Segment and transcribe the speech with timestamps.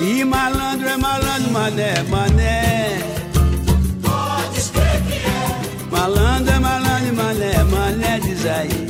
[0.00, 2.98] E malandro é malandro, mané, mané.
[4.00, 5.90] Pode escrever que é.
[5.90, 8.86] Malandro é malandro, mané, mané, diz aí.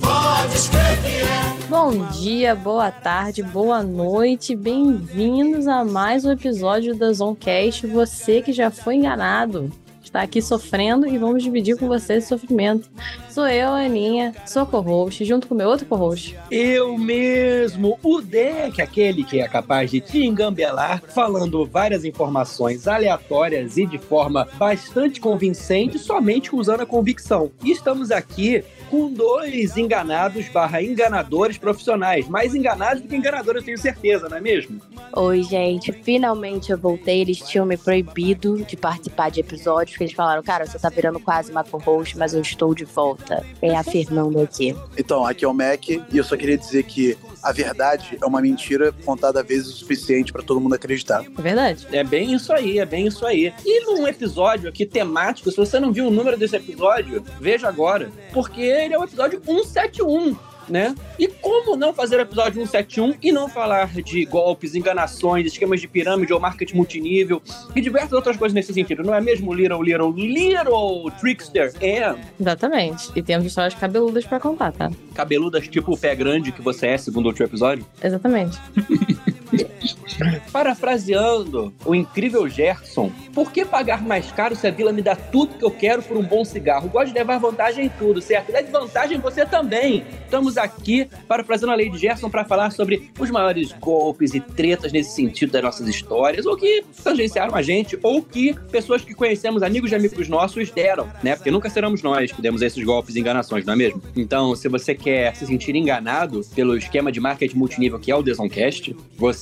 [0.00, 1.68] Pode escrever que é.
[1.68, 7.86] Bom dia, boa tarde, boa noite, bem-vindos a mais um episódio da Zoncast.
[7.86, 9.70] Você que já foi enganado,
[10.12, 12.90] está aqui sofrendo e vamos dividir com você esse sofrimento.
[13.30, 16.38] Sou eu, Aninha, sou co-host, junto com meu outro co-host.
[16.50, 23.78] Eu mesmo, o Deck, aquele que é capaz de te engambelar, falando várias informações aleatórias
[23.78, 27.50] e de forma bastante convincente, somente usando a convicção.
[27.64, 32.28] E estamos aqui com dois enganados barra enganadores profissionais.
[32.28, 34.78] Mais enganados do que enganadores, eu tenho certeza, não é mesmo?
[35.16, 35.90] Oi, gente.
[35.92, 37.22] Finalmente eu voltei.
[37.22, 41.18] Eles tinham me proibido de participar de episódios, porque eles falaram, cara, você tá virando
[41.18, 43.42] quase uma co-host, mas eu estou de volta.
[43.62, 44.76] É a Fernanda aqui.
[44.98, 48.40] Então, aqui é o Mac e eu só queria dizer que a verdade é uma
[48.40, 51.24] mentira contada vezes o suficiente para todo mundo acreditar.
[51.36, 51.86] É verdade?
[51.92, 53.52] É bem isso aí, é bem isso aí.
[53.64, 58.10] E num episódio aqui temático, se você não viu o número desse episódio, veja agora,
[58.32, 60.36] porque ele é o episódio 171
[60.68, 60.94] né?
[61.18, 65.88] E como não fazer o episódio 171 e não falar de golpes, enganações, esquemas de
[65.88, 67.42] pirâmide ou marketing multinível
[67.74, 71.72] e diversas outras coisas nesse sentido, não é mesmo, Little, Little, Little Trickster?
[71.80, 72.14] É.
[72.40, 73.10] Exatamente.
[73.14, 74.90] E temos histórias cabeludas pra contar, tá?
[75.14, 77.86] Cabeludas tipo o pé grande que você é, segundo o último episódio?
[78.02, 78.58] Exatamente.
[80.52, 85.54] Parafraseando o incrível Gerson, por que pagar mais caro se a vila me dá tudo
[85.54, 86.88] que eu quero por um bom cigarro?
[86.88, 88.52] Gosto de levar vantagem em tudo, certo?
[88.52, 90.04] Dá desvantagem você também.
[90.24, 94.92] Estamos aqui, parafraseando a lei de Gerson, para falar sobre os maiores golpes e tretas
[94.92, 99.62] nesse sentido das nossas histórias, ou que tangenciaram a gente, ou que pessoas que conhecemos,
[99.62, 101.36] amigos de amigos nossos, deram, né?
[101.36, 104.02] Porque nunca seremos nós que demos esses golpes e enganações, não é mesmo?
[104.16, 108.22] Então, se você quer se sentir enganado pelo esquema de marketing multinível que é o
[108.22, 109.41] Desoncast, você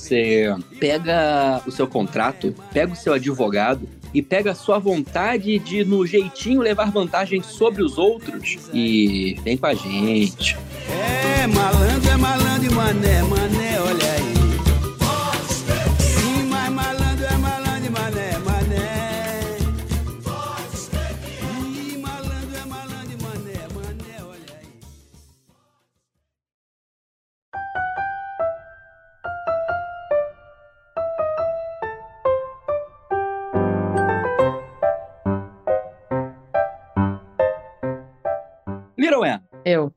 [0.79, 6.05] pega o seu contrato, pega o seu advogado e pega a sua vontade de, no
[6.05, 10.57] jeitinho, levar vantagem sobre os outros e vem com a gente.
[10.89, 14.30] É malandro é malandro e mané, mané, olha aí.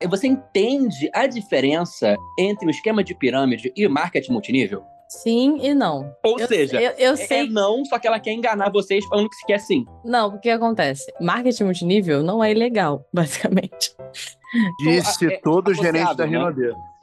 [0.09, 4.83] Você entende a diferença entre o esquema de pirâmide e o marketing multinível?
[5.07, 6.11] Sim e não.
[6.25, 7.47] Ou Eu- seja, eu, eu é sei.
[7.49, 9.85] não, só que ela quer enganar vocês falando que se quer sim.
[10.03, 11.05] Não, o que acontece?
[11.21, 13.95] Marketing multinível não é ilegal, basicamente.
[14.79, 16.31] Disse é todo gerente associado, da né?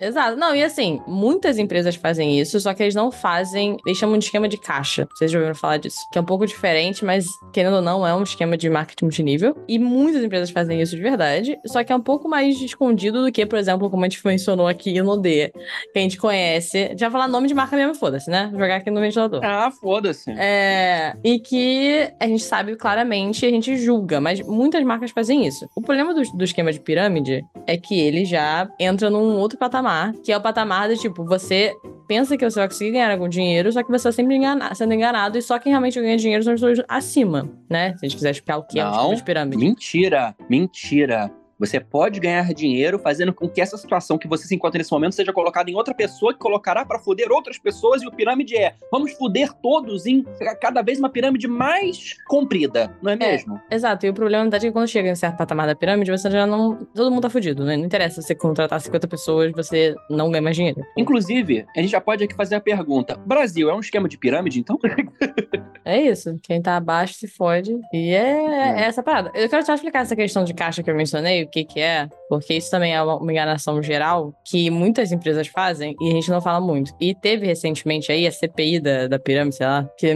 [0.03, 0.37] Exato.
[0.37, 3.77] Não, e assim, muitas empresas fazem isso, só que eles não fazem.
[3.87, 5.07] Eles chamam de esquema de caixa.
[5.15, 5.99] Vocês já ouviram falar disso?
[6.11, 9.57] Que é um pouco diferente, mas querendo ou não, é um esquema de marketing multinível.
[9.69, 13.31] E muitas empresas fazem isso de verdade, só que é um pouco mais escondido do
[13.31, 15.53] que, por exemplo, como a gente mencionou aqui no D,
[15.93, 16.95] que a gente conhece.
[16.99, 18.51] Já falar nome de marca mesmo, foda-se, né?
[18.53, 19.41] Jogar aqui no ventilador.
[19.45, 20.31] Ah, foda-se.
[20.33, 25.47] É, e que a gente sabe claramente e a gente julga, mas muitas marcas fazem
[25.47, 25.69] isso.
[25.77, 29.92] O problema do, do esquema de pirâmide é que ele já entra num outro patamar,
[30.25, 31.75] que é o patamar de tipo, você
[32.09, 34.93] pensa que você vai conseguir ganhar algum dinheiro, só que você está sempre engana- sendo
[34.93, 37.91] enganado, e só quem realmente ganha dinheiro são as pessoas acima, né?
[37.97, 39.57] Se a gente quiser explicar o que é o esquema de pirâmide.
[39.57, 41.31] Mentira, mentira.
[41.63, 45.15] Você pode ganhar dinheiro fazendo com que essa situação que você se encontra nesse momento
[45.15, 48.75] seja colocada em outra pessoa que colocará para foder outras pessoas e o pirâmide é
[48.91, 50.25] vamos foder todos em
[50.61, 53.61] cada vez uma pirâmide mais comprida, não é mesmo?
[53.71, 56.45] Exato, e o problema é que quando chega em certo patamar da pirâmide, você já
[56.45, 56.85] não.
[56.93, 57.77] Todo mundo tá fudido, né?
[57.77, 60.85] Não interessa você contratar 50 pessoas, você não ganha mais dinheiro.
[60.97, 64.59] Inclusive, a gente já pode aqui fazer a pergunta: Brasil é um esquema de pirâmide,
[64.59, 64.77] então?
[65.85, 66.39] É isso.
[66.43, 67.77] Quem tá abaixo se fode.
[67.93, 69.33] E é, é essa parada.
[69.35, 72.55] Eu quero só explicar essa questão de caixa que eu mencionei, que que é, porque
[72.55, 76.61] isso também é uma, enganação geral que muitas empresas fazem e a gente não fala
[76.61, 76.93] muito.
[77.01, 80.15] E teve recentemente aí a CPI da, da pirâmide, sei lá, que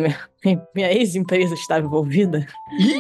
[0.74, 2.46] minha, ex-empresa estava envolvida.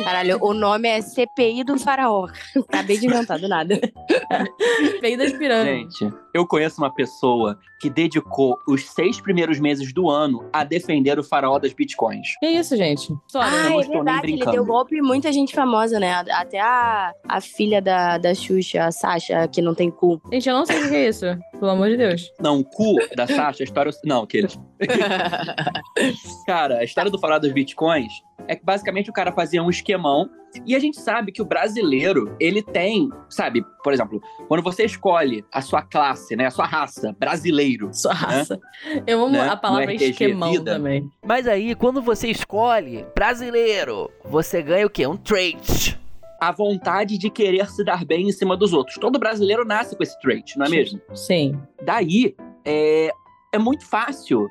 [0.04, 2.26] Caralho, o nome é CPI do Faraó.
[2.68, 3.78] Acabei de inventar do nada.
[4.92, 5.96] CPI das pirâmides.
[5.98, 11.18] Gente, eu conheço uma pessoa que dedicou os seis primeiros meses do ano a defender
[11.18, 12.26] o faraó das bitcoins.
[12.40, 13.12] Que isso, gente?
[13.28, 16.24] Só, Ah, não é verdade, ele deu golpe em muita gente famosa, né?
[16.30, 20.20] Até a, a filha da, da Xuxa, a Sasha, que não tem cu.
[20.32, 21.26] Gente, eu não sei o que é isso.
[21.52, 22.32] pelo amor de Deus.
[22.40, 23.92] Não, o cu da Sasha, a história.
[24.04, 24.58] Não, aqueles.
[26.46, 28.12] Cara, a história do falar dos bitcoins
[28.48, 30.28] é que basicamente o cara fazia um esquemão.
[30.64, 35.44] E a gente sabe que o brasileiro, ele tem, sabe, por exemplo, quando você escolhe
[35.52, 37.90] a sua classe, né, a sua raça, brasileiro.
[37.92, 38.58] Sua raça.
[39.06, 39.48] Eu amo Né?
[39.48, 40.74] a palavra RPG esquemão Vida.
[40.74, 41.10] também.
[41.26, 45.06] Mas aí, quando você escolhe brasileiro, você ganha o quê?
[45.06, 45.98] Um trait.
[46.40, 48.96] A vontade de querer se dar bem em cima dos outros.
[48.98, 51.00] Todo brasileiro nasce com esse trait, não é mesmo?
[51.14, 51.58] Sim.
[51.82, 52.34] Daí,
[52.64, 53.10] é,
[53.52, 54.48] é muito fácil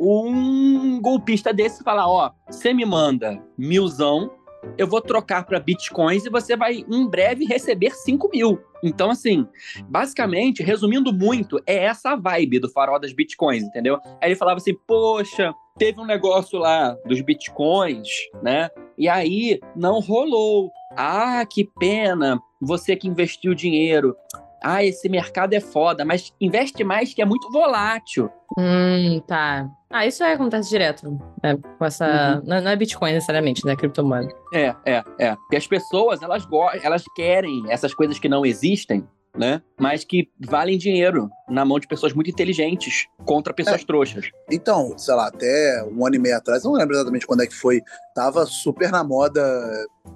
[0.00, 4.30] um golpista desse falar: ó, você me manda milzão,
[4.76, 8.58] eu vou trocar para bitcoins e você vai em breve receber 5 mil.
[8.82, 9.46] Então, assim,
[9.88, 13.98] basicamente, resumindo muito, é essa a vibe do farol das bitcoins, entendeu?
[14.20, 18.08] Aí ele falava assim: poxa, teve um negócio lá dos bitcoins,
[18.42, 18.70] né?
[18.96, 20.70] E aí não rolou.
[20.96, 22.38] Ah, que pena.
[22.60, 24.16] Você que investiu dinheiro.
[24.62, 28.30] Ah, esse mercado é foda, mas investe mais que é muito volátil.
[28.58, 29.68] Hum, tá.
[29.88, 31.18] Ah, isso aí acontece direto.
[31.42, 32.40] né, com essa.
[32.44, 33.74] Não, não é Bitcoin necessariamente, né?
[33.76, 34.28] Criptomoeda.
[34.52, 35.34] É, é, é.
[35.36, 39.62] Porque as pessoas, elas, go- elas querem essas coisas que não existem, né?
[39.78, 44.30] Mas que valem dinheiro na mão de pessoas muito inteligentes contra pessoas trouxas.
[44.50, 47.54] Então, sei lá, até um ano e meio atrás, não lembro exatamente quando é que
[47.54, 47.80] foi,
[48.14, 49.40] tava super na moda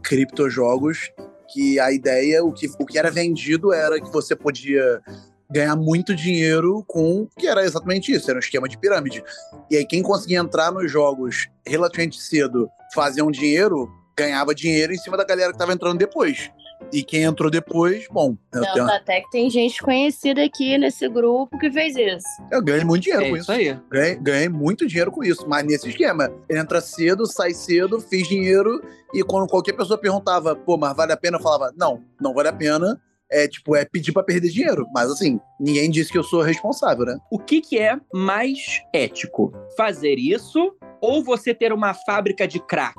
[0.02, 1.10] criptojogos,
[1.54, 5.00] que a ideia, o que, o que era vendido era que você podia
[5.48, 9.22] ganhar muito dinheiro com, que era exatamente isso, era um esquema de pirâmide.
[9.70, 14.98] E aí quem conseguia entrar nos jogos relativamente cedo, fazia um dinheiro, ganhava dinheiro em
[14.98, 16.50] cima da galera que tava entrando depois.
[16.92, 21.58] E quem entrou depois, bom, Tanto tenho- até que tem gente conhecida aqui nesse grupo
[21.58, 22.26] que fez isso.
[22.52, 23.78] eu ganhei muito dinheiro É com isso aí.
[23.90, 26.30] Ganhei, ganhei muito dinheiro com isso, mas nesse esquema.
[26.50, 28.80] Entra cedo, sai cedo, fiz dinheiro,
[29.12, 31.38] e quando qualquer pessoa perguntava, pô, mas vale a pena?
[31.38, 33.00] Eu falava, não, não vale a pena.
[33.30, 34.86] É tipo, é pedir pra perder dinheiro.
[34.94, 37.16] Mas assim, ninguém disse que eu sou responsável, né?
[37.32, 39.52] O que, que é mais ético?
[39.76, 42.94] Fazer isso ou você ter uma fábrica de crack?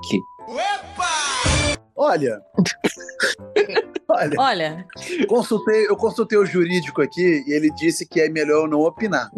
[1.95, 2.41] Olha.
[4.15, 4.85] Olha, Olha,
[5.27, 9.29] consultei, eu consultei o jurídico aqui e ele disse que é melhor eu não opinar.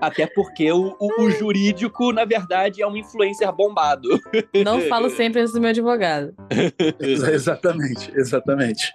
[0.00, 4.08] Até porque o, o- o jurídico, na verdade, é um influencer bombado.
[4.64, 6.34] não falo sempre isso do meu advogado.
[6.98, 8.92] Ex- exatamente, exatamente.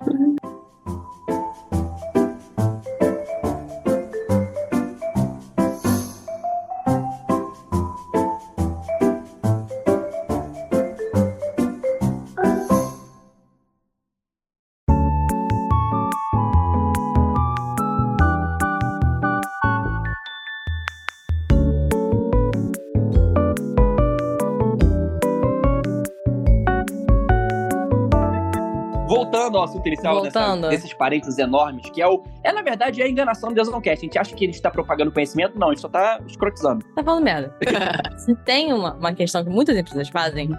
[29.68, 32.24] Assunto inicial dessa- desses parênteses enormes, que é o.
[32.44, 34.00] É, na verdade, é a enganação do Desoncast.
[34.00, 36.84] A gente acha que ele está propagando conhecimento, não, a gente só tá escrotizando.
[36.96, 37.56] Tá falando merda.
[38.18, 40.50] Você tem uma, uma questão que muitas empresas fazem,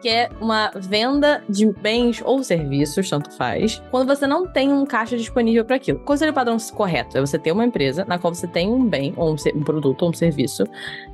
[0.00, 4.84] que é uma venda de bens ou serviços, tanto faz, quando você não tem um
[4.84, 6.00] caixa disponível para aquilo.
[6.00, 7.16] Qual seria o padrão correto?
[7.16, 10.02] É você ter uma empresa na qual você tem um bem, ou um, um produto
[10.02, 10.64] ou um serviço,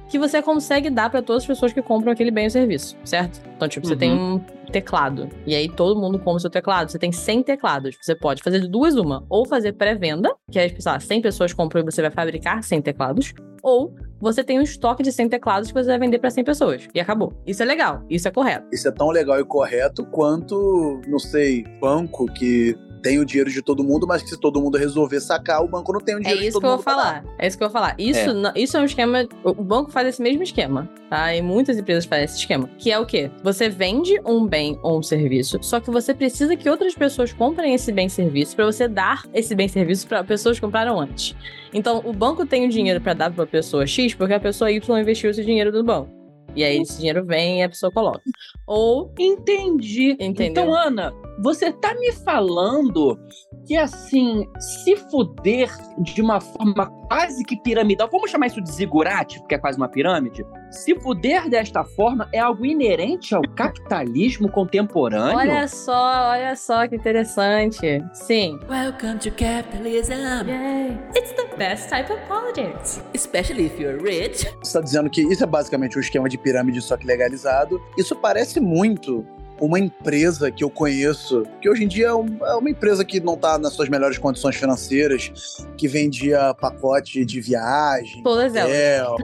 [0.08, 3.42] que você consegue dar para todas as pessoas que compram aquele bem ou serviço, certo?
[3.54, 3.98] Então, tipo, você Uhum.
[3.98, 6.90] tem um teclado, e aí todo mundo compra o seu teclado.
[6.90, 7.96] Você tem 100 teclados.
[8.00, 9.24] Você pode fazer duas uma.
[9.28, 12.82] Ou fazer pré-venda, que é, sei lá, 100 pessoas compram e você vai fabricar 100
[12.82, 13.34] teclados.
[13.62, 16.88] Ou você tem um estoque de 100 teclados que você vai vender para 100 pessoas.
[16.94, 17.32] E acabou.
[17.46, 18.04] Isso é legal.
[18.08, 18.66] Isso é correto.
[18.72, 23.62] Isso é tão legal e correto quanto, não sei, banco que tem o dinheiro de
[23.62, 26.20] todo mundo, mas que se todo mundo resolver sacar, o banco não tem o É
[26.20, 27.04] dinheiro de isso todo que eu vou mundo.
[27.04, 27.22] dar.
[27.22, 27.24] falar.
[27.38, 27.94] É isso que eu vou falar.
[27.98, 28.32] Isso, É.
[28.32, 29.26] não- isso é um esquema.
[29.44, 31.34] O banco faz esse mesmo esquema, tá?
[31.34, 32.68] E muitas empresas fazem esse esquema.
[32.78, 33.30] Que é o quê?
[33.42, 37.74] Você vende um bem ou um serviço, só que você precisa que outras pessoas comprem
[37.74, 41.34] esse bem serviço para você dar esse bem serviço para pessoas que compraram antes.
[41.72, 44.70] Então, o banco tem o dinheiro para dar para a pessoa X porque a pessoa
[44.72, 46.17] Y investiu esse dinheiro no banco.
[46.54, 48.22] E aí esse dinheiro vem e a pessoa coloca.
[48.66, 50.12] Ou Entendi.
[50.12, 50.46] Entendeu?
[50.46, 51.12] Então, Ana,
[51.42, 53.18] você tá me falando
[53.66, 55.70] que, assim, se fuder
[56.02, 59.88] de uma forma quase que piramidal, vamos chamar isso de zigurate, porque é quase uma
[59.88, 60.44] pirâmide?
[60.70, 65.36] Se fuder desta forma é algo inerente ao capitalismo contemporâneo?
[65.36, 68.04] olha só, olha só que interessante.
[68.12, 68.58] Sim.
[68.68, 70.98] Welcome to capitalism, Yay.
[71.16, 73.02] It's the best type of politics.
[73.14, 74.44] especially if you're rich.
[74.44, 77.80] Você está dizendo que isso é basicamente um esquema de pirâmide, só que legalizado.
[77.96, 79.24] Isso parece muito
[79.60, 83.34] uma empresa que eu conheço, que hoje em dia é é uma empresa que não
[83.34, 88.22] está nas suas melhores condições financeiras, que vendia pacote de viagem.
[88.22, 88.70] Todas elas.
[88.70, 89.16] hotel.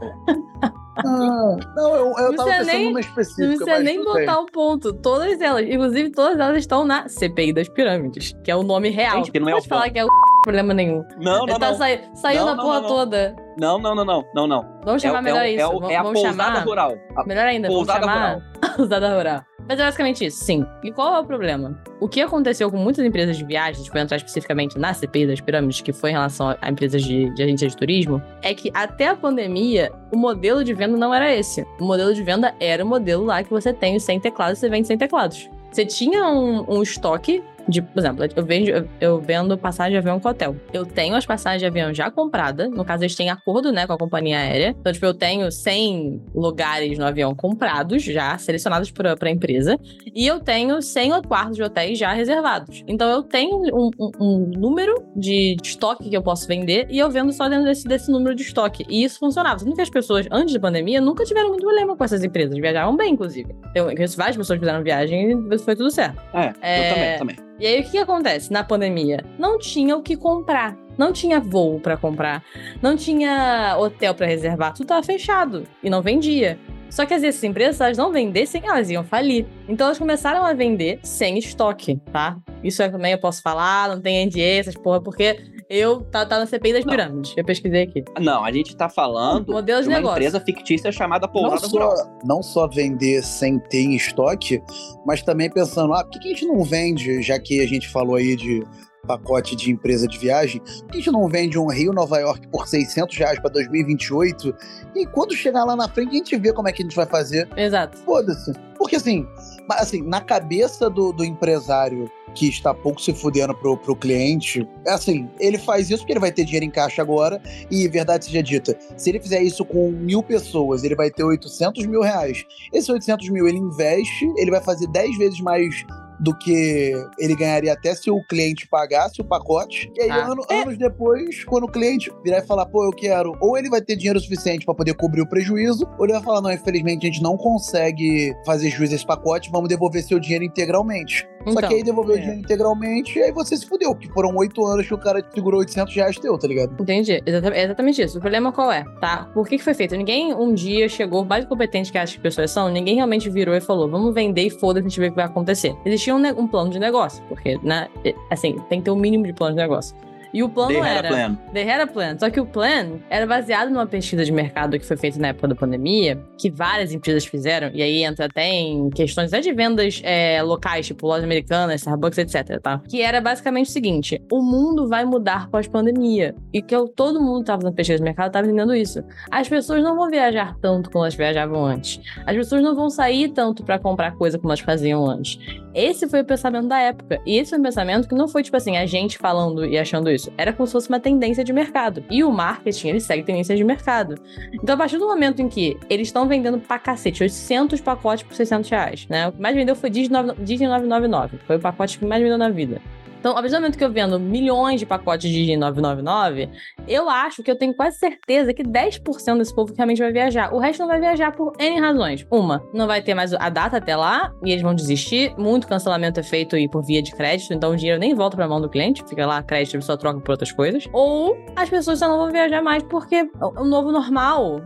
[0.98, 4.04] Ah, não, eu, eu Não tava precisa pensando nem- numa Não específica, precisa mas nem
[4.04, 4.92] botar o ponto.
[4.92, 9.16] Todas elas, inclusive todas elas estão na CPI das pirâmides, que é o nome real.
[9.16, 10.08] Gente, que não é Pode o falar que é o
[10.42, 11.02] problema nenhum.
[11.18, 11.78] Não, não, Ele tá não.
[11.78, 12.88] sai- saiu Não, da não, porra não, não.
[12.96, 13.36] toda.
[13.58, 14.80] Não, não, não, não, não, não.
[14.84, 15.60] Vamos chamar é, melhor é, isso.
[15.60, 16.64] é, o- vamos é a vamos pousada chamar...
[16.64, 16.94] rural.
[17.16, 18.42] A- Melhor ainda, vamos Pousada chamar
[18.76, 19.40] pousada rural.
[19.68, 20.66] Mas é basicamente isso, sim.
[20.82, 21.78] E qual é o problema?
[22.00, 25.80] O que aconteceu com muitas empresas de viagens, vou entrar especificamente na CPI das pirâmides,
[25.80, 29.16] que foi em relação a empresas de, de agências de turismo, é que até a
[29.16, 31.66] pandemia, o modelo de venda não era esse.
[31.80, 34.68] O modelo de venda era o modelo lá que você tem os 100 teclados você
[34.68, 35.50] vende 100 teclados.
[35.70, 39.98] Você tinha um, um estoque de, por exemplo, eu vendo, eu- eu vendo passagem de
[39.98, 40.54] avião com hotel.
[40.72, 42.70] Eu tenho as passagens de avião já compradas.
[42.70, 44.74] No caso, eles têm acordo, né, com a companhia aérea.
[44.78, 49.78] Então, tipo, eu tenho 100 lugares no avião comprados já, selecionados pra, pra empresa.
[50.14, 52.82] E eu tenho 100 quartos de hotéis já reservados.
[52.86, 57.10] Então, eu tenho um, um- um número de estoque que eu posso vender e eu
[57.10, 58.84] vendo só dentro desse, desse número de estoque.
[58.88, 59.58] E isso funcionava.
[59.58, 62.54] Sendo que as pessoas, antes da pandemia, nunca tiveram muito problema com essas empresas.
[62.58, 63.54] Viajavam bem, inclusive.
[63.74, 66.20] Eu conheço várias pessoas que fizeram viagem e foi tudo certo.
[66.34, 67.53] É, É, eu também, também.
[67.58, 69.24] E aí, o que, que acontece na pandemia?
[69.38, 70.76] Não tinha o que comprar.
[70.98, 72.42] Não tinha voo pra comprar.
[72.82, 74.74] Não tinha hotel pra reservar.
[74.74, 75.66] Tudo tava fechado.
[75.82, 76.58] E não vendia.
[76.90, 79.46] Só que vezes, essas empresas, elas não vendessem, elas iam falir.
[79.68, 82.36] Então, elas começaram a vender sem estoque, tá?
[82.62, 86.38] Isso é também eu posso falar, não tem NDA, essas porra, porque eu tá, tá
[86.38, 86.90] na CPI das Não.
[86.92, 87.34] pirâmides.
[87.36, 88.04] Eu pesquisei aqui.
[88.20, 90.16] Não, a gente tá falando Modelo de de uma negócio.
[90.18, 91.96] empresa fictícia chamada Não Pousada Rural.
[91.96, 94.62] só, não só vender sem ter em estoque,
[95.06, 97.88] mas também pensando, ah, por que que a gente não vende, já que a gente
[97.88, 98.62] falou aí de
[99.06, 102.48] pacote de empresa de viagem, por que a gente não vende um Rio Nova York
[102.48, 104.54] por 600 reais para 2028
[104.96, 107.04] e quando chegar lá na frente a gente vê como é que a gente vai
[107.06, 107.46] fazer?
[107.56, 107.98] Exato.
[107.98, 108.52] Foda-se.
[108.78, 109.26] Porque assim,
[109.68, 114.68] mas, assim, na cabeça do, do empresário que está pouco se fudendo pro, pro cliente,
[114.86, 118.24] é assim, ele faz isso porque ele vai ter dinheiro em caixa agora, e verdade
[118.24, 122.44] seja dita, se ele fizer isso com mil pessoas, ele vai ter 800 mil reais.
[122.72, 125.84] Esses 800 mil ele investe, ele vai fazer 10 vezes mais
[126.20, 129.90] do que ele ganharia até se o cliente pagasse o pacote.
[129.96, 130.26] E aí, Ah.
[130.28, 133.82] ano- anos depois, quando o cliente virar e falar, pô, eu quero, ou ele vai
[133.82, 137.10] ter dinheiro suficiente para poder cobrir o prejuízo, ou ele vai falar, não, infelizmente a
[137.10, 141.26] gente não consegue fazer juiz a esse pacote, vamos devolver seu dinheiro integralmente.
[141.44, 142.18] Só Então, que aí devolveu é.
[142.18, 145.24] o dinheiro integralmente, e aí você se fudeu, que foram oito anos que o cara
[145.34, 146.74] segurou 800 reais teu, tá ligado?
[146.80, 147.22] Entendi.
[147.24, 148.18] É exatamente isso.
[148.18, 149.28] O problema qual é, tá?
[149.34, 149.96] Por que, que foi feito?
[149.96, 153.54] Ninguém um dia chegou, mais competente que acha que as pessoas são, ninguém realmente virou
[153.54, 155.74] e falou, vamos vender e foda-se, a gente vê o que vai acontecer.
[155.84, 157.88] Existia um, um plano de negócio, porque, né,
[158.30, 159.96] assim, tem que ter um mínimo de plano de negócio.
[160.34, 161.08] E o plano They era...
[161.08, 161.38] plan.
[161.52, 162.18] They had a plan.
[162.18, 165.48] Só que o plan era baseado numa pesquisa de mercado que foi feita na época
[165.48, 170.02] da pandemia, que várias empresas fizeram, e aí entra até em questões até de vendas
[170.04, 172.82] é, locais, tipo lojas americanas, Starbucks, etc, tá?
[172.88, 176.34] Que era basicamente o seguinte, o mundo vai mudar pós-pandemia.
[176.52, 179.04] E que eu, todo mundo tava fazendo pesquisa de mercado, tava entendendo isso.
[179.30, 182.00] As pessoas não vão viajar tanto como elas viajavam antes.
[182.26, 185.38] As pessoas não vão sair tanto pra comprar coisa como elas faziam antes.
[185.74, 187.20] Esse foi o pensamento da época.
[187.26, 190.10] E esse foi um pensamento que não foi, tipo assim, a gente falando e achando
[190.10, 190.23] isso.
[190.36, 192.04] Era como se fosse uma tendência de mercado.
[192.10, 194.16] E o marketing, ele segue tendências de mercado.
[194.52, 198.34] Então, a partir do momento em que eles estão vendendo pra cacete 800 pacotes por
[198.34, 199.28] 600 reais, né?
[199.28, 201.38] O que mais vendeu foi Disney 9- Disney 999.
[201.46, 202.80] Foi o pacote que mais vendeu na vida.
[203.24, 206.50] Então, a partir do momento que eu vendo milhões de pacotes de Disney 999,
[206.86, 210.54] eu acho que eu tenho quase certeza que 10% desse povo realmente vai viajar.
[210.54, 212.26] O resto não vai viajar por N razões.
[212.30, 215.34] Uma, não vai ter mais a data até lá e eles vão desistir.
[215.38, 218.46] Muito cancelamento é feito aí por via de crédito, então o dinheiro nem volta pra
[218.46, 220.86] mão do cliente, fica lá crédito e só troca por outras coisas.
[220.92, 224.60] Ou as pessoas só não vão viajar mais porque o novo normal,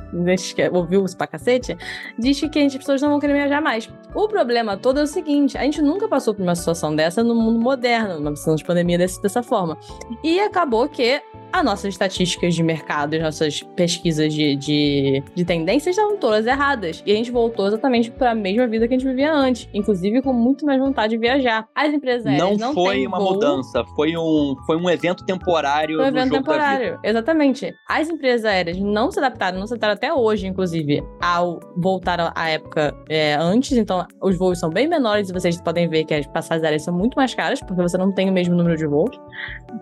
[0.72, 1.76] ouviu isso pra cacete,
[2.18, 3.90] diz que as pessoas não vão querer viajar mais.
[4.14, 7.34] O problema todo é o seguinte: a gente nunca passou por uma situação dessa no
[7.34, 9.76] mundo moderno, numa situação de pandemia desse- dessa forma.
[10.22, 11.20] E acabou que
[11.52, 17.02] as nossas estatísticas de mercado, as nossas pesquisas de, de, de tendências estavam todas erradas.
[17.04, 20.22] E a gente voltou exatamente para a mesma vida que a gente vivia antes, inclusive
[20.22, 21.66] com muito mais vontade de viajar.
[21.74, 25.96] As empresas aéreas Não, não, foi uma voo, mudança, foi um, foi um evento temporário
[25.96, 27.74] Foi um evento temporário, exatamente.
[27.88, 32.32] As empresas aéreas não se adaptaram, não se adaptaram até hoje, inclusive, ao voltar à-
[32.36, 33.76] à época é, antes.
[33.76, 36.94] Então, os voos são bem menores e vocês podem ver que as passagens aéreas são
[36.94, 39.18] muito mais caras, porque você não tem o mesmo número de voos.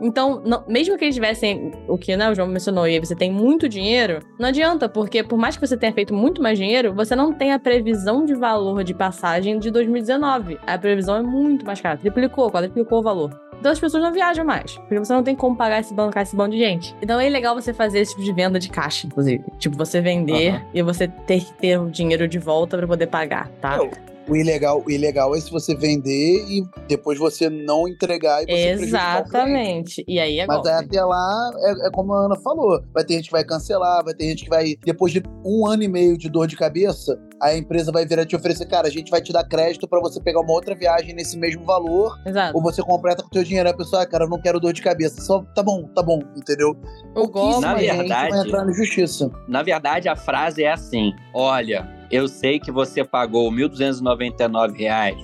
[0.01, 3.31] Então, não- mesmo que eles tivessem o que né, o João mencionou, e você tem
[3.33, 7.17] muito dinheiro, não adianta, porque por mais que você tenha feito muito mais dinheiro, você
[7.17, 10.59] não tem a previsão de valor de passagem de 2019.
[10.67, 13.31] A previsão é muito mais cara, triplicou, quadriplicou o valor.
[13.59, 14.77] Então as pessoas não viajam mais.
[14.77, 16.95] Porque você não tem como pagar esse banco, esse bando de gente.
[17.03, 19.43] Então é legal você fazer esse tipo de venda de caixa, inclusive.
[19.59, 20.63] Tipo, você vender Aham.
[20.73, 23.77] e você ter que ter o dinheiro de volta pra poder pagar, tá?
[23.79, 23.91] Eu-
[24.29, 28.69] O ilegal, o ilegal é se você vender e depois você não entregar e você.
[28.85, 30.05] Exatamente.
[30.07, 30.71] E aí é Mas golpe.
[30.71, 34.05] aí até lá, é, é como a Ana falou, vai ter gente que vai cancelar,
[34.05, 37.19] vai ter gente que vai, depois de um ano e meio de dor de cabeça,
[37.41, 40.21] a empresa vai virar te oferecer, cara, a gente vai te dar crédito pra você
[40.21, 42.57] pegar uma outra viagem nesse mesmo valor, Exato.
[42.57, 43.69] ou você completa com o teu dinheiro.
[43.69, 45.21] A pessoa, ah, cara, eu não quero dor de cabeça.
[45.23, 46.77] Só, tá bom, tá bom, entendeu?
[47.15, 47.61] O golpe.
[47.61, 49.31] Na gente verdade- vai entrar na justiça.
[49.49, 55.17] Na verdade, a frase é assim: olha, eu sei que você pagou 1.299 reais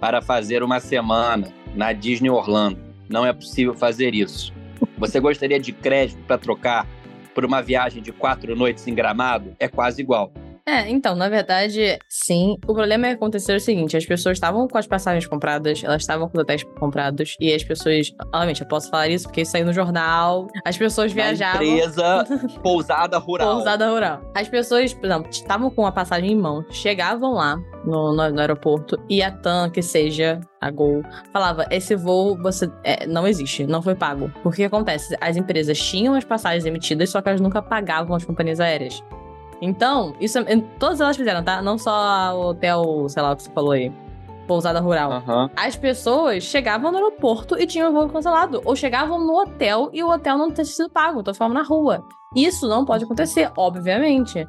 [0.00, 2.78] para fazer uma semana na Disney Orlando.
[3.08, 4.52] Não é possível fazer isso.
[4.98, 6.86] Você gostaria de crédito para trocar
[7.34, 9.54] por uma viagem de quatro noites em Gramado?
[9.58, 10.32] É quase igual.
[10.68, 12.56] É, então, na verdade, sim.
[12.66, 16.28] O problema é acontecer o seguinte: as pessoas estavam com as passagens compradas, elas estavam
[16.28, 18.10] com os hotéis comprados, e as pessoas.
[18.34, 20.48] Obviamente, eu posso falar isso porque isso saiu no jornal.
[20.64, 21.62] As pessoas Na viajavam.
[21.62, 22.24] empresa
[22.64, 23.54] pousada rural.
[23.54, 24.20] Pousada rural.
[24.34, 28.40] As pessoas, por exemplo, estavam com a passagem em mão, chegavam lá no, no- no
[28.40, 31.00] aeroporto e a TAM, que seja a Gol,
[31.32, 34.32] falava: esse voo você é, não existe, não foi pago.
[34.42, 35.16] Porque acontece?
[35.20, 39.00] As empresas tinham as passagens emitidas, só que elas nunca pagavam as companhias aéreas.
[39.60, 40.38] Então, isso
[40.78, 41.62] todas elas fizeram, tá?
[41.62, 43.92] Não só o hotel, sei lá o que você falou aí.
[44.46, 45.10] Pousada rural.
[45.10, 45.50] Aham.
[45.56, 48.62] As pessoas chegavam no aeroporto e tinham o voo cancelado.
[48.64, 52.04] Ou chegavam no hotel e o hotel não tinha sido pago, então ficavam na rua.
[52.34, 54.46] Isso não pode acontecer, obviamente.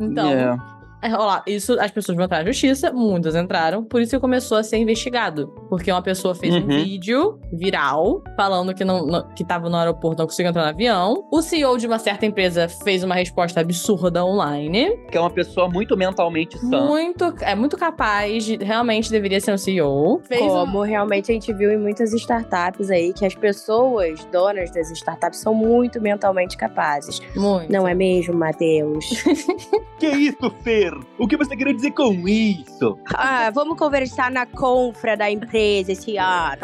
[0.00, 0.56] Então, É.
[1.04, 4.20] é, ó lá, isso as pessoas vão entrar na justiça, muitas entraram, por isso que
[4.20, 5.48] começou a ser investigado.
[5.68, 6.66] Porque uma pessoa fez um Uhum.
[6.66, 11.26] vídeo viral falando que não, não- que tava no aeroporto, não conseguiu entrar no avião.
[11.30, 14.96] O CEO de uma certa empresa fez uma resposta absurda online.
[15.10, 16.86] Que é uma pessoa muito mentalmente sã.
[16.86, 20.20] Muito, é muito capaz, de, realmente deveria ser um CEO.
[20.24, 24.70] Fez um- Como realmente a gente viu em muitas startups aí, que as pessoas donas
[24.70, 27.20] das startups são muito mentalmente capazes.
[27.36, 27.70] muito.
[27.72, 29.04] Não é mesmo, Matheus?
[29.98, 30.92] Que isso, Fer?
[31.18, 32.98] O que você queria dizer com isso?
[33.14, 36.62] ah, vamos conversar na confra da empresa esse ano.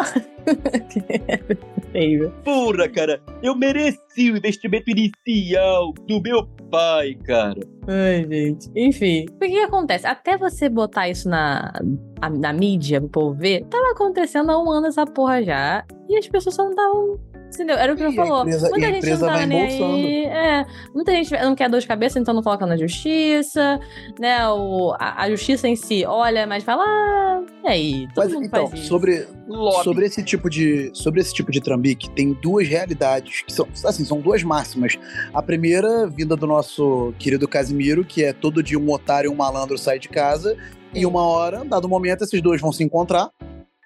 [2.45, 7.61] Porra, cara, eu mereci o investimento inicial do meu pai, cara.
[7.89, 8.71] Ai, gente.
[8.77, 10.07] Enfim, o que, que acontece?
[10.07, 11.73] Até você botar isso na,
[12.39, 15.85] na mídia pro povo ver, tava acontecendo há um ano essa porra já.
[16.09, 17.21] E as pessoas só não estavam.
[17.53, 17.77] Entendeu?
[17.77, 18.43] Era o que eu falou.
[18.43, 20.25] empresa- muita gente não vai nem aí.
[20.27, 23.81] É, muita gente não quer dor de cabeça, então não coloca na justiça,
[24.19, 24.49] né?
[24.49, 28.09] O, a, a justiça em si olha, mas fala, ah, e aí?
[28.15, 28.89] Todo Mas mundo então, faz isso.
[28.89, 29.85] sobre, Lobby.
[29.85, 34.05] sobre esse tipo de sobre esse tipo de trambique tem duas realidades que são assim
[34.05, 34.99] são duas máximas
[35.35, 39.37] a primeira vinda do nosso querido Casimiro que é todo dia um otário e um
[39.37, 40.57] malandro sai de casa
[40.95, 43.31] e uma hora dado momento esses dois vão se encontrar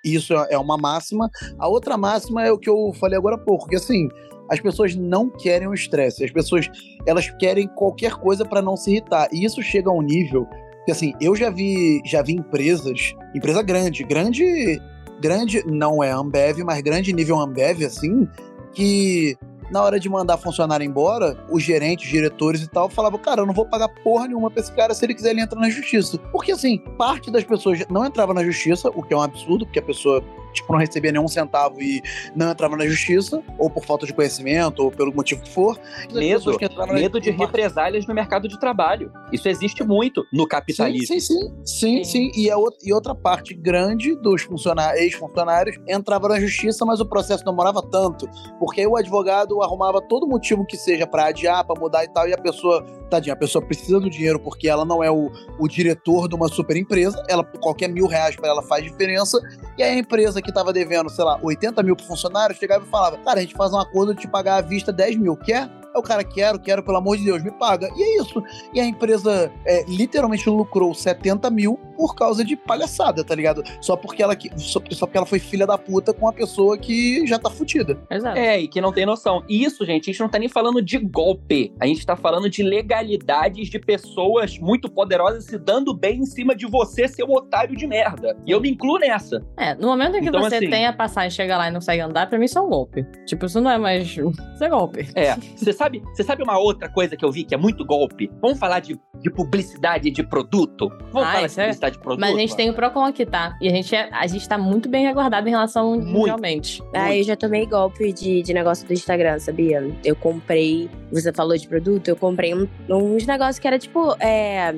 [0.04, 1.30] isso é uma máxima.
[1.58, 4.08] A outra máxima é o que eu falei agora há pouco que assim
[4.50, 6.68] as pessoas não querem o estresse as pessoas
[7.06, 9.28] elas querem qualquer coisa para não se irritar.
[9.32, 10.46] E isso chega a um nível
[10.84, 14.80] que assim eu já vi já vi empresas empresa grande grande
[15.20, 18.28] grande, não é Ambev, mas grande nível Ambev, assim,
[18.72, 19.36] que
[19.70, 23.46] na hora de mandar funcionário embora, os gerentes, os diretores e tal, falavam, cara, eu
[23.46, 26.18] não vou pagar porra nenhuma pra esse cara se ele quiser ele entra na justiça.
[26.32, 29.78] Porque, assim, parte das pessoas não entrava na justiça, o que é um absurdo, porque
[29.78, 30.22] a pessoa,
[30.54, 32.02] tipo, não recebia nenhum centavo e
[32.34, 35.78] não entrava na justiça, ou por falta de conhecimento, ou pelo motivo que for.
[36.12, 39.12] Medo, que na- medo de represálias no mercado de trabalho.
[39.32, 41.06] Isso existe muito no capitalismo.
[41.06, 41.64] Sim, sim, sim.
[41.64, 42.30] Sim, sim.
[42.34, 47.06] E, a outra, e outra parte grande dos funcionários, ex-funcionários entrava na justiça, mas o
[47.06, 48.28] processo demorava tanto.
[48.58, 52.28] Porque aí o advogado arrumava todo motivo que seja pra adiar, pra mudar e tal,
[52.28, 55.68] e a pessoa, tadinha, a pessoa precisa do dinheiro porque ela não é o, o
[55.68, 59.40] diretor de uma super empresa, ela, qualquer mil reais pra ela faz diferença,
[59.76, 62.88] e aí a empresa que tava devendo, sei lá, 80 mil pro funcionário, chegava e
[62.88, 65.70] falava, cara, a gente faz um acordo de te pagar à vista 10 mil, quer?
[65.94, 67.88] Aí o cara, quero, quero, pelo amor de Deus, me paga.
[67.96, 68.42] E é isso.
[68.72, 73.62] E a empresa é, literalmente lucrou 70 mil por causa de palhaçada, tá ligado?
[73.80, 76.76] Só porque ela, que- só, só porque ela foi filha da puta com uma pessoa
[76.76, 77.96] que já tá fudida.
[78.10, 78.36] Exato.
[78.36, 79.44] É, e que não tem noção.
[79.48, 81.72] E isso, gente, a gente não tá nem falando de golpe.
[81.78, 86.56] A gente tá falando de legalidades de pessoas muito poderosas se dando bem em cima
[86.56, 88.36] de você, seu otário de merda.
[88.44, 89.44] E eu me incluo nessa.
[89.56, 91.78] É, no momento em que Então, você assim- tem a passagem, chega lá e não
[91.78, 93.06] consegue andar, pra mim isso é um golpe.
[93.26, 94.08] Tipo, isso não é mais.
[94.08, 94.32] Isso
[94.64, 95.08] é golpe.
[95.14, 98.30] É, você sabe, você sabe uma outra coisa que eu vi que é muito golpe?
[98.40, 100.88] Vamos falar de, de publicidade de produto?
[101.12, 102.20] Vamos Ah, falar de é- publicidade de produto?
[102.20, 103.56] Mas a gente tem o Procon aqui, tá?
[103.60, 106.06] E a gente, é, a gente tá muito bem aguardado em relação Muito.
[106.08, 106.82] mundialmente.
[106.94, 109.86] Ah, eu já tomei golpe de, de negócio do Instagram, sabia?
[110.04, 114.74] Eu comprei você falou de produto, eu comprei um- uns negócios que era tipo é,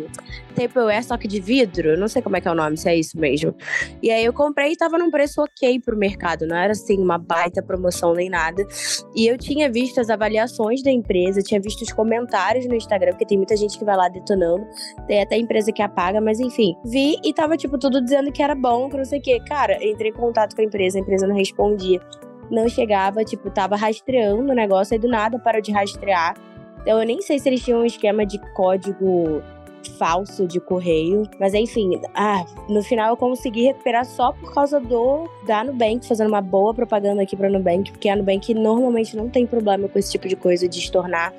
[0.56, 1.98] Tupperware, só que de vidro.
[1.98, 3.54] Não sei como é que é o nome, se é isso mesmo.
[4.02, 6.46] E aí eu comprei e tava num preço ok pro mercado.
[6.46, 8.66] Não era assim uma baita promoção nem nada.
[9.14, 13.26] E eu tinha visto as avaliações da empresa, tinha visto os comentários no Instagram, porque
[13.26, 14.66] tem muita gente que vai lá detonando.
[15.06, 16.74] Tem até empresa que apaga, mas enfim.
[16.84, 19.40] Vi e tava, tipo, tudo dizendo que era bom, que não sei o quê.
[19.46, 22.00] Cara, entrei em contato com a empresa, a empresa não respondia.
[22.50, 26.34] Não chegava, tipo, tava rastreando o negócio, aí do nada parou de rastrear.
[26.80, 29.42] Então eu nem sei se eles tinham um esquema de código
[29.90, 31.22] falso de correio.
[31.40, 36.28] Mas enfim, ah, no final eu consegui recuperar só por causa do da Nubank, fazendo
[36.28, 40.12] uma boa propaganda aqui pra Nubank, porque a Nubank normalmente não tem problema com esse
[40.12, 41.32] tipo de coisa de estornar.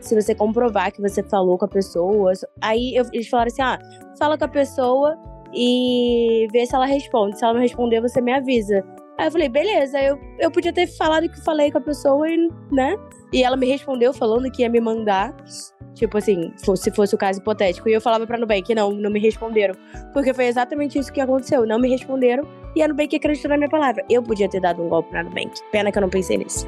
[0.00, 2.32] Se você comprovar que você falou com a pessoa.
[2.60, 3.78] Aí eu- eles falaram assim: ah,
[4.18, 5.16] fala com a pessoa
[5.54, 7.38] e vê se ela responde.
[7.38, 8.84] Se ela não responder, você me avisa.
[9.16, 12.48] Aí eu falei, beleza, eu, eu podia ter falado que falei com a pessoa e,
[12.72, 12.96] né?
[13.32, 15.34] E ela me respondeu falando que ia me mandar.
[15.94, 17.88] Tipo assim, se fosse o caso hipotético.
[17.88, 19.74] E eu falava pra Nubank, não, não me responderam.
[20.12, 21.64] Porque foi exatamente isso que aconteceu.
[21.66, 24.04] Não me responderam e a Nubank acreditou na minha palavra.
[24.10, 25.52] Eu podia ter dado um golpe na Nubank.
[25.70, 26.66] Pena que eu não pensei nisso.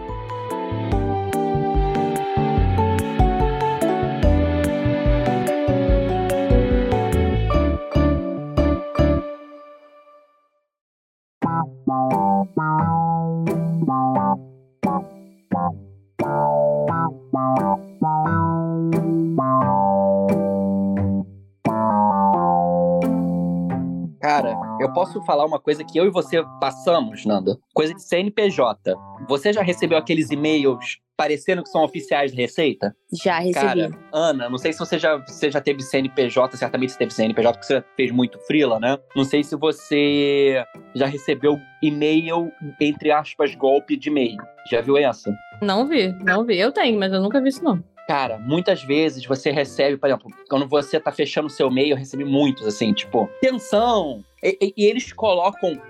[25.06, 27.56] Posso falar uma coisa que eu e você passamos, Nanda?
[27.72, 28.94] Coisa de CNPJ.
[29.28, 32.94] Você já recebeu aqueles e-mails parecendo que são oficiais da Receita?
[33.22, 33.54] Já recebi.
[33.54, 37.52] Cara, Ana, não sei se você já, você já teve CNPJ, certamente você teve CNPJ,
[37.52, 38.98] porque você fez muito frila, né?
[39.14, 40.62] Não sei se você
[40.94, 44.36] já recebeu e-mail, entre aspas, golpe de e-mail.
[44.70, 45.32] Já viu essa?
[45.62, 46.58] Não vi, não vi.
[46.58, 47.82] Eu tenho, mas eu nunca vi isso, não.
[48.06, 51.96] Cara, muitas vezes você recebe, por exemplo, quando você tá fechando o seu e-mail, eu
[51.96, 54.24] recebi muitos, assim, tipo, atenção!
[54.46, 55.80] E, e- eles colocam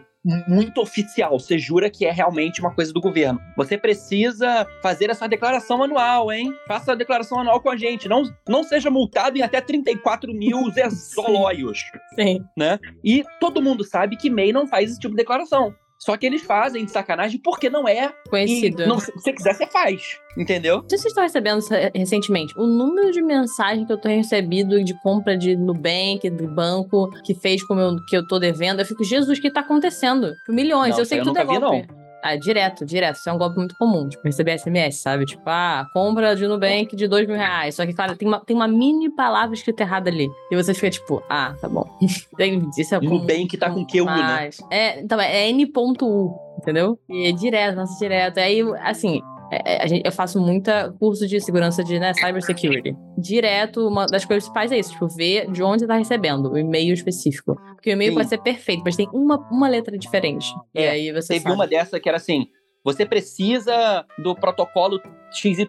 [0.48, 3.40] muito oficial, você jura que é realmente uma coisa do governo.
[3.56, 6.52] Você precisa fazer essa declaração anual, hein?
[6.66, 8.08] Faça a declaração anual com a gente.
[8.08, 10.58] Não, não seja multado em até 34 mil
[10.90, 11.84] zolóios,
[12.18, 12.42] Sim.
[12.56, 12.78] né?
[13.04, 15.72] E todo mundo sabe que MEI não faz esse tipo de declaração.
[16.06, 18.12] Só que eles fazem de sacanagem porque não é.
[18.30, 18.84] Conhecido.
[18.84, 20.20] E não, se você quiser, você faz.
[20.38, 20.76] Entendeu?
[20.82, 22.54] Não sei se vocês estão recebendo isso recentemente.
[22.56, 27.34] O número de mensagens que eu tô recebido de compra de Nubank, do banco, que
[27.34, 30.32] fez com eu, que eu tô devendo, eu fico, Jesus, o que tá acontecendo?
[30.48, 30.92] Milhões.
[30.92, 32.05] Não, eu sei que eu tudo é nunca vi, golpe.
[32.26, 33.16] Ah, direto, direto.
[33.16, 34.08] Isso é um golpe muito comum.
[34.08, 35.24] Tipo, receber SMS, sabe?
[35.24, 37.76] Tipo, ah, compra de Nubank de dois mil reais.
[37.76, 40.28] Só que, claro, tem uma, tem uma mini palavra escrita errada ali.
[40.50, 41.88] E você fica tipo, ah, tá bom.
[42.76, 44.50] Isso é comum Nubank tá com QU, né?
[44.70, 46.98] É, então, é N.U, entendeu?
[47.08, 48.38] E é direto, nossa, direto.
[48.38, 52.96] Aí, assim, é- é, gente, eu faço muita curso de segurança de né, cybersecurity.
[53.18, 56.58] Direto, uma das coisas principais é isso, tipo, ver de onde você tá recebendo o
[56.58, 57.54] e-mail específico.
[57.74, 58.16] Porque o e-mail Sim.
[58.18, 60.46] pode ser perfeito, mas tem uma, uma letra diferente.
[60.74, 61.54] e É, aí você Teve sabe.
[61.54, 62.46] uma dessa que era assim:
[62.86, 65.66] você precisa do protocolo XYZ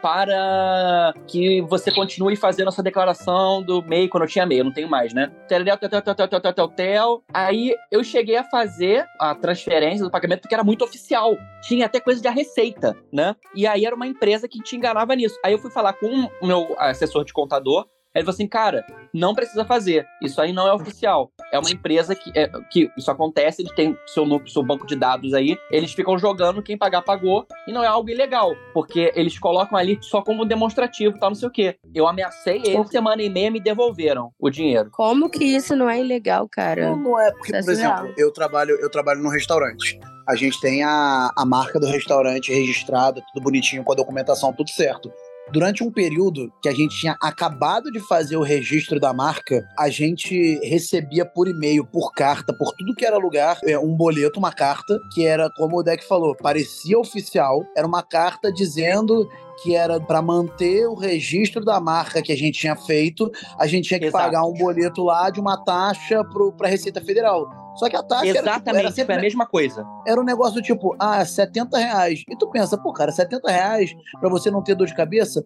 [0.00, 4.72] para que você continue fazendo essa declaração do MEI, quando eu tinha MEI, eu não
[4.72, 5.30] tenho mais, né?
[5.46, 7.24] Tel, tel, tel, tel, tel.
[7.34, 11.36] Aí eu cheguei a fazer a transferência do pagamento porque era muito oficial.
[11.60, 13.36] Tinha até coisa de receita, né?
[13.54, 15.38] E aí era uma empresa que te enganava nisso.
[15.44, 19.34] Aí eu fui falar com o meu assessor de contador ele falou assim, cara, não
[19.34, 20.06] precisa fazer.
[20.22, 21.32] Isso aí não é oficial.
[21.52, 25.34] É uma empresa que, é, que isso acontece, eles têm seu, seu banco de dados
[25.34, 29.76] aí, eles ficam jogando, quem pagar, pagou, e não é algo ilegal, porque eles colocam
[29.76, 31.76] ali só como demonstrativo, tal, não sei o quê.
[31.94, 34.90] Eu ameacei eles, semana e meia me devolveram o dinheiro.
[34.92, 36.90] Como que isso não é ilegal, cara?
[36.90, 39.98] Não, não é, porque, Isso é por exemplo, eu trabalho, eu trabalho num restaurante.
[40.26, 44.70] A gente tem a, a marca do restaurante registrada, tudo bonitinho, com a documentação, tudo
[44.70, 45.12] certo.
[45.52, 49.90] Durante um período que a gente tinha acabado de fazer o registro da marca, a
[49.90, 54.52] gente recebia por e-mail, por carta, por tudo que era lugar, é, um boleto, uma
[54.52, 57.64] carta, que era, como o Deck falou, parecia oficial.
[57.76, 59.28] Era uma carta dizendo
[59.62, 63.88] que era para manter o registro da marca que a gente tinha feito, a gente
[63.88, 64.24] tinha que Exato.
[64.24, 67.63] pagar um boleto lá de uma taxa para a Receita Federal.
[67.76, 69.86] Só que a taxa era, tipo, Exatamente, era sempre foi a mesma coisa.
[70.06, 72.24] era um negócio tipo, ah, 70 reais.
[72.28, 75.44] E tu pensa, pô, cara, 70 reais pra você não ter dor de cabeça?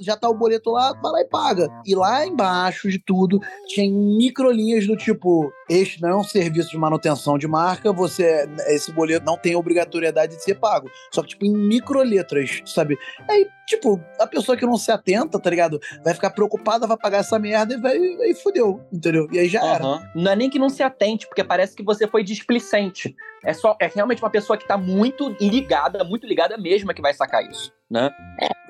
[0.00, 1.68] Já tá o boleto lá, vai lá e paga.
[1.84, 6.76] E lá embaixo de tudo, tinha microlinhas do tipo, este não é um serviço de
[6.76, 10.90] manutenção de marca, você, esse boleto não tem obrigatoriedade de ser pago.
[11.12, 12.98] Só que, tipo, em microletras, sabe?
[13.28, 15.78] Aí, tipo, a pessoa que não se atenta, tá ligado?
[16.04, 19.28] Vai ficar preocupada, vai pagar essa merda e vai, aí fudeu, entendeu?
[19.30, 19.84] E aí já era.
[19.84, 20.10] Aham.
[20.14, 23.14] Não é nem que não se atente, porque parece que você foi displicente.
[23.44, 27.14] É só é realmente uma pessoa que tá muito ligada, muito ligada mesmo que vai
[27.14, 28.10] sacar isso, né?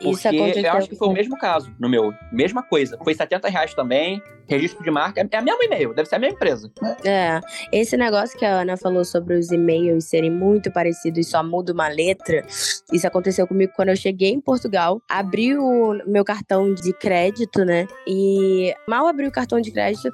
[0.00, 0.64] Isso Porque aconteceu.
[0.64, 2.12] eu acho que foi o mesmo caso no meu.
[2.32, 2.98] Mesma coisa.
[3.04, 5.20] Foi 70 reais também, registro de marca.
[5.30, 6.72] É a mesma e-mail, deve ser a mesma empresa.
[7.04, 7.38] É,
[7.70, 11.72] esse negócio que a Ana falou sobre os e-mails serem muito parecidos e só muda
[11.72, 12.44] uma letra,
[12.92, 17.86] isso aconteceu comigo quando eu cheguei em Portugal, abri o meu cartão de crédito, né?
[18.06, 20.10] E mal abri o cartão de crédito,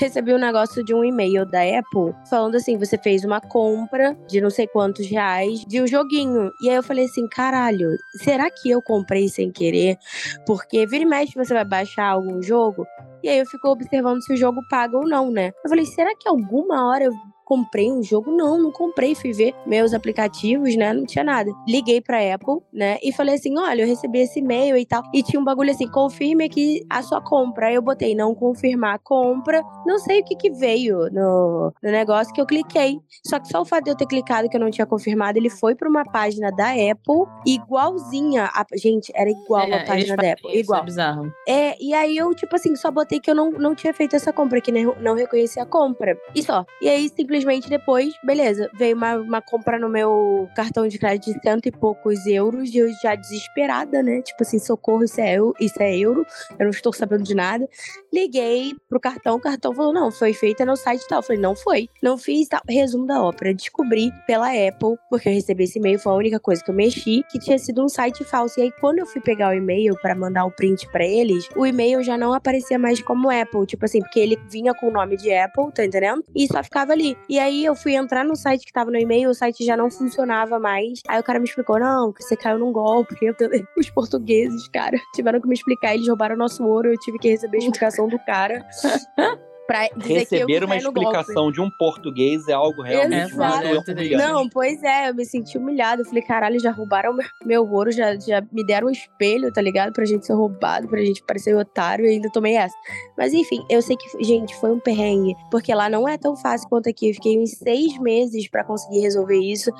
[0.00, 4.40] recebi um negócio de um e-mail da Apple falando assim: você fez uma compra de
[4.40, 6.50] não sei quantos reais de um joguinho.
[6.62, 9.98] E aí eu falei assim: caralho, será que eu comprei sem querer?
[10.46, 12.86] Porque vira e mexe você vai baixar algum jogo.
[13.22, 15.52] E aí eu fico observando se o jogo paga ou não, né?
[15.64, 17.12] Eu falei, será que alguma hora eu
[17.44, 18.30] comprei um jogo?
[18.30, 19.12] Não, não comprei.
[19.12, 20.92] Fui ver meus aplicativos, né?
[20.92, 21.50] Não tinha nada.
[21.66, 22.96] Liguei pra Apple, né?
[23.02, 25.02] E falei assim: olha, eu recebi esse e-mail e tal.
[25.12, 27.66] E tinha um bagulho assim: confirme aqui a sua compra.
[27.66, 29.64] Aí eu botei não confirmar a compra.
[29.84, 33.00] Não sei o que que veio no, no negócio que eu cliquei.
[33.26, 35.50] Só que só o fato de eu ter clicado que eu não tinha confirmado, ele
[35.50, 38.44] foi pra uma página da Apple igualzinha.
[38.54, 40.50] A, gente, era igual É, a página da Apple.
[40.50, 40.82] isso, Igual.
[40.82, 41.32] É bizarro.
[41.48, 44.32] É, e aí eu, tipo assim, só botei que eu não, não tinha feito essa
[44.32, 46.16] compra, que nem- não reconheci a compra.
[46.34, 46.64] E só.
[46.82, 51.40] E aí, simplesmente depois, beleza, veio uma, uma compra no meu cartão de crédito de
[51.42, 54.20] cento e poucos euros, e eu já desesperada, né?
[54.22, 56.24] Tipo assim, socorro, isso é, eu, isso é euro,
[56.58, 57.66] eu não estou sabendo de nada.
[58.12, 61.20] Liguei pro cartão, o cartão falou, não, foi feita no site tal.
[61.20, 61.88] Eu falei, não foi.
[62.02, 62.60] Não fiz tal.
[62.68, 63.54] Resumo da ópera.
[63.54, 67.24] Descobri pela Apple, porque eu recebi esse e-mail, foi a única coisa que eu mexi,
[67.30, 68.58] que tinha sido um site falso.
[68.60, 71.64] E aí, quando eu fui pegar o e-mail pra mandar o print pra eles, o
[71.66, 73.66] e-mail já não aparecia mais como Apple.
[73.66, 76.24] Tipo assim, porque ele vinha com o nome de Apple, tá entendendo?
[76.34, 77.16] E só ficava ali.
[77.28, 79.90] E aí eu fui entrar no site que tava no e-mail, o site já não
[79.90, 81.00] funcionava mais.
[81.08, 83.14] Aí o cara me explicou: não, você caiu num golpe.
[83.76, 85.94] Os portugueses, cara, tiveram que me explicar.
[85.94, 88.66] Eles roubaram nosso ouro, eu tive que receber a explicação do cara.
[89.70, 90.98] pra dizer Receber uma no golpe.
[90.98, 93.68] explicação de um português é algo realmente Exato.
[93.68, 94.16] muito humilhante.
[94.16, 96.02] Não, pois é, eu me senti humilhada.
[96.02, 99.92] Eu falei, caralho, já roubaram meu, ouro, já, já me deram um espelho, tá ligado?
[99.92, 102.74] Pra gente ser roubado, pra gente parecer otário e ainda tomei essa.
[103.16, 106.68] Mas enfim, eu sei que, gente, foi um perrengue, porque lá não é tão fácil
[106.68, 107.10] quanto aqui.
[107.10, 109.70] Eu fiquei uns seis meses pra conseguir resolver isso.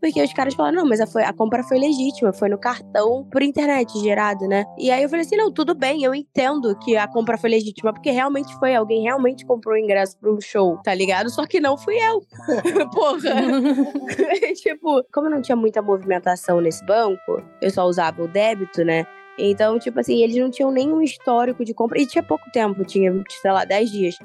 [0.00, 3.26] Porque os caras falaram, não, mas a, foi, a compra foi legítima, foi no cartão
[3.30, 4.64] por internet gerado, né?
[4.78, 7.92] E aí eu falei assim, não, tudo bem, eu entendo que a compra foi legítima,
[7.92, 11.30] porque realmente foi, alguém realmente comprou o ingresso um show, tá ligado?
[11.30, 12.20] Só que não fui eu.
[12.92, 13.34] Porra!
[14.62, 19.06] tipo, como não tinha muita movimentação nesse banco, eu só usava o débito, né?
[19.38, 22.00] Então, tipo assim, eles não tinham nenhum histórico de compra.
[22.00, 24.18] E tinha pouco tempo, tinha, sei lá, 10 dias.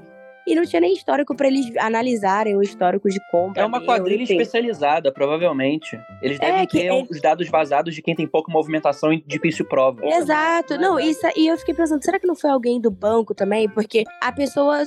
[0.48, 3.62] E não tinha nem histórico pra eles analisarem o histórico de compra.
[3.62, 6.00] É uma quadrilha especializada, provavelmente.
[6.22, 9.66] Eles É, devem ter eles- os dados vazados de quem tem pouca movimentação e difícil
[9.66, 10.02] prova.
[10.06, 10.78] Exato.
[10.78, 13.70] Não, isso, e eu fiquei pensando, será que não foi alguém do banco também?
[13.70, 14.84] Porque a pessoa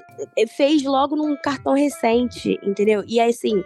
[0.56, 3.04] fez logo num cartão recente, entendeu?
[3.06, 3.62] E aí, assim,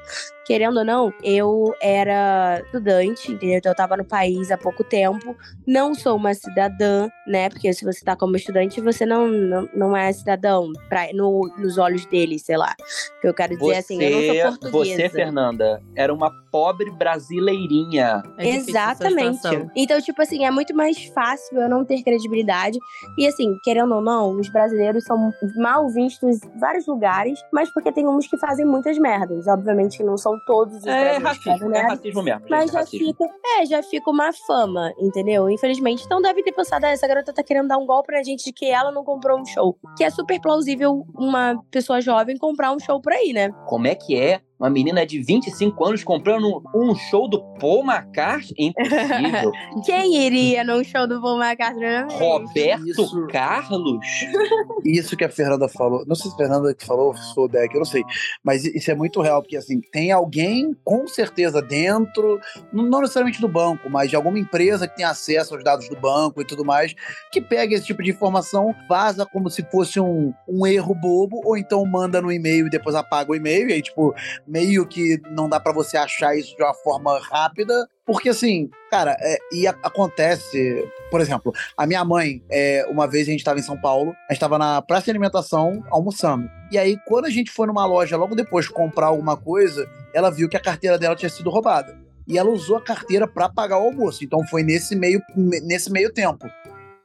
[0.46, 3.58] querendo ou não, eu era estudante, entendeu?
[3.58, 5.36] Então eu tava no país há pouco tempo.
[5.66, 7.48] Não sou uma cidadã, né?
[7.48, 11.77] Porque se você tá como estudante, você não, não, não é cidadão pra, no, nos
[11.78, 12.74] olhos deles, sei lá.
[13.18, 14.96] O que eu quero dizer Você, assim, eu não sou portuguesa.
[14.96, 18.22] você, Fernanda, era uma pobre brasileirinha.
[18.38, 19.40] É Exatamente.
[19.76, 22.78] Então, tipo assim, é muito mais fácil eu não ter credibilidade.
[23.18, 27.92] E assim, querendo ou não, os brasileiros são mal vistos em vários lugares, mas porque
[27.92, 29.46] tem uns que fazem muitas merdas.
[29.46, 32.40] Obviamente que não são todos os É fazem racismo, é racismo mesmo.
[32.40, 33.06] gente, Mas é já racismo.
[33.06, 33.24] fica,
[33.60, 35.48] é, já fica uma fama, entendeu?
[35.50, 36.02] Infelizmente.
[36.04, 38.52] Então deve ter pensado, ah, essa garota tá querendo dar um golpe na gente de
[38.52, 39.76] que ela não comprou um show.
[39.96, 43.50] Que é super plausível uma pessoa jovem comprar um show por aí, né?
[43.66, 48.72] Como é que é uma menina de 25 anos comprando um show do Paul McCartney?
[48.76, 49.52] Impossível.
[49.86, 51.84] Quem iria num show do Paul McCartney?
[51.84, 52.18] é mesmo?
[52.18, 53.26] Roberto Isso.
[53.28, 54.06] Carlos?
[54.84, 57.48] Isso que a Fernanda falou, não sei se a Fernanda que falou, se foi o
[57.48, 58.02] Deck, eu não sei,
[58.42, 62.40] mas isso é muito real, porque assim, tem alguém com certeza dentro,
[62.72, 65.96] não não necessariamente do banco, mas de alguma empresa que tem acesso aos dados do
[65.96, 66.94] banco e tudo mais,
[67.30, 71.56] que pega esse tipo de informação, vaza como se fosse um, um erro bobo, ou
[71.56, 74.14] então manda no e-mail e depois apaga o e-mail, e aí, tipo,
[74.48, 79.16] meio que não dá pra você achar isso de uma forma rápida, porque assim, cara,
[79.20, 83.58] é, e a- acontece, por exemplo, a minha mãe, é, uma vez a gente estava
[83.58, 86.50] em São Paulo, a gente estava na praça de alimentação almoçando.
[86.72, 90.48] E aí, quando a gente foi numa loja logo depois comprar alguma coisa, ela viu
[90.48, 91.96] que a carteira dela tinha sido roubada.
[92.26, 94.22] E ela usou a carteira para pagar o almoço.
[94.22, 96.46] Então foi nesse meio, nesse meio tempo.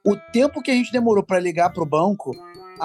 [0.06, 2.32] O tempo que a gente demorou para ligar pro banco,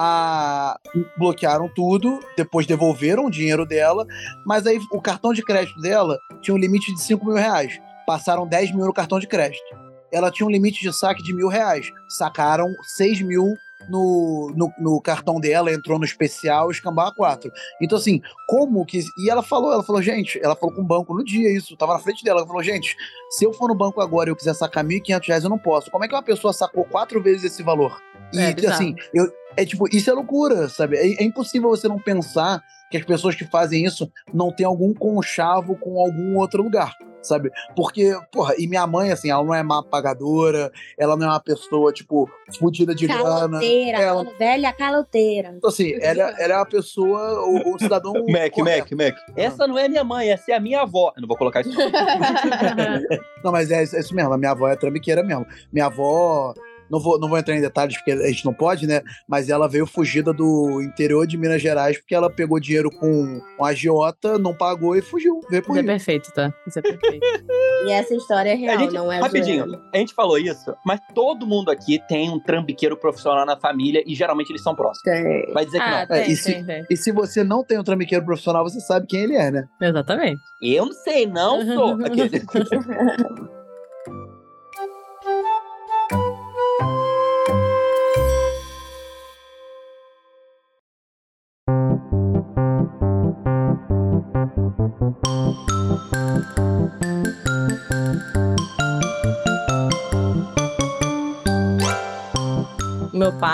[0.01, 0.79] a...
[1.17, 4.07] bloquearam tudo, depois devolveram o dinheiro dela,
[4.45, 7.79] mas aí o cartão de crédito dela tinha um limite de 5 mil reais.
[8.07, 11.47] Passaram 10 mil no cartão de crédito ela tinha um limite de saque de mil
[11.47, 11.91] reais.
[12.07, 13.53] Sacaram 6 mil
[13.89, 17.51] no, no, no cartão dela, entrou no especial, escambar 4.
[17.81, 19.01] Então, assim, como que.
[19.17, 21.93] E ela falou, ela falou, gente, ela falou com o banco no dia isso, tava
[21.93, 22.39] na frente dela.
[22.39, 22.95] Ela falou, gente,
[23.29, 25.89] se eu for no banco agora e eu quiser sacar 1.500 reais, eu não posso.
[25.91, 27.99] Como é que uma pessoa sacou quatro vezes esse valor?
[28.33, 30.97] E, É, assim, eu, é tipo, isso é loucura, sabe?
[30.97, 34.93] É, é impossível você não pensar que as pessoas que fazem isso não têm algum
[34.93, 37.51] conchavo com algum outro lugar, sabe?
[37.75, 41.39] Porque, porra, e minha mãe, assim, ela não é má pagadora, ela não é uma
[41.39, 43.23] pessoa, tipo, fodida de grana.
[43.59, 45.53] Caloteira, Ela- velha caloteira.
[45.55, 48.13] Então, assim, ela, ela é uma pessoa, o, o cidadão.
[48.27, 48.95] Mac, correto.
[48.97, 49.37] Mac, Mac.
[49.37, 51.13] Essa não é minha mãe, essa é a minha avó.
[51.15, 51.69] Eu não vou colocar isso.
[53.43, 55.45] Não, mas é, é isso mesmo, a minha avó é trambiqueira mesmo.
[55.71, 56.53] Minha avó.
[56.89, 59.01] Não vou, não vou entrar em detalhes porque a gente não pode, né?
[59.27, 63.63] Mas ela veio fugida do interior de Minas Gerais porque ela pegou dinheiro com um
[63.65, 65.39] agiota, não pagou e fugiu.
[65.49, 66.53] Veio Isso é perfeito, tá?
[66.67, 67.19] Isso é perfeito.
[67.85, 69.81] E essa história é real, gente- não é rapidinho, zoeira.
[69.93, 74.13] a gente falou isso, mas todo mundo aqui tem um trambiqueiro profissional na família e
[74.13, 75.01] geralmente eles são próximos.
[75.03, 75.53] Tem.
[75.53, 76.15] Vai dizer que Ah, não.
[76.15, 76.85] É, tem, e se- tem, tem.
[76.89, 79.63] E se você não tem um trambiqueiro profissional, você sabe quem ele é, né?
[79.81, 80.41] Exatamente.
[80.61, 81.93] Eu não sei, não sou.
[82.05, 82.41] Aquele-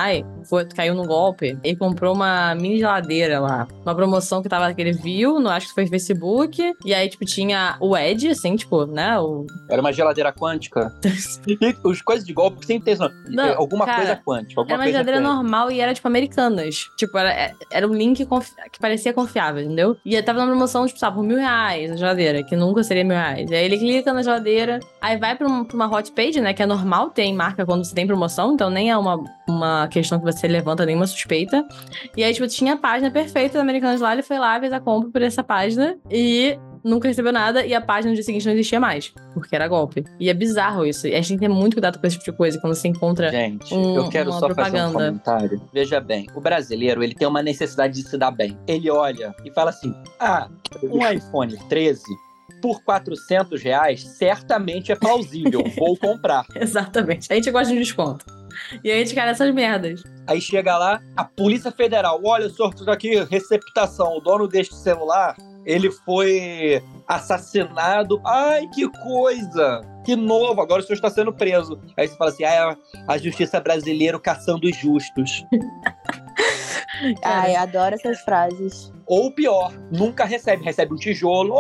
[0.05, 3.67] Meu pai foi, caiu no golpe e comprou uma mini geladeira lá.
[3.85, 6.73] Uma promoção que tava que ele viu, no, acho que foi Facebook.
[6.85, 9.19] E aí, tipo, tinha o Ed, assim, tipo, né?
[9.19, 9.45] O...
[9.69, 10.93] Era uma geladeira quântica.
[11.83, 13.03] Os coisas de golpe sempre tem isso.
[13.29, 14.59] Não, é, alguma cara, coisa quântica.
[14.61, 15.33] Alguma Era uma geladeira quântica.
[15.35, 16.89] normal e era, tipo, americanas.
[16.97, 19.97] Tipo, era, era um link confi- que parecia confiável, entendeu?
[20.05, 23.03] E aí tava na promoção, tipo, sabe, por mil reais a geladeira, que nunca seria
[23.03, 23.49] mil reais.
[23.49, 26.53] E aí ele clica na geladeira, aí vai pra, um- pra uma hot page, né?
[26.53, 29.87] Que é normal ter em marca quando você tem promoção, então nem é uma, uma
[29.87, 31.65] questão que você levanta nenhuma suspeita.
[32.15, 34.79] E aí, tipo, tinha a página perfeita da Americanas lá, ele foi lá, fez a
[34.79, 38.53] compra por essa página e nunca recebeu nada e a página no dia seguinte não
[38.53, 40.03] existia mais, porque era golpe.
[40.19, 41.07] E é bizarro isso.
[41.07, 42.87] E a gente tem que ter muito cuidado com esse tipo de coisa, quando você
[42.87, 44.93] encontra Gente, um- eu quero só fazer um propaganda.
[44.93, 45.61] comentário.
[45.73, 48.57] Veja bem, o brasileiro, ele tem uma necessidade de se dar bem.
[48.67, 50.47] Ele olha e fala assim, ah,
[50.83, 52.03] um iPhone 13
[52.61, 56.45] por 400 reais certamente é plausível, vou comprar.
[56.55, 57.27] Exatamente.
[57.31, 58.25] A gente gosta de desconto.
[58.83, 60.03] E a gente quer essas merdas.
[60.27, 65.35] Aí chega lá, a Polícia Federal, olha, senhor, tudo aqui, receptação, o dono deste celular,
[65.65, 68.21] ele foi assassinado.
[68.25, 69.81] Ai, que coisa!
[70.03, 71.79] Que novo, agora o senhor está sendo preso.
[71.97, 75.43] Aí você fala assim, ah, a justiça brasileira caçando os justos.
[77.23, 78.93] Ai, adoro essas frases.
[79.05, 81.55] Ou pior, nunca recebe, recebe um tijolo.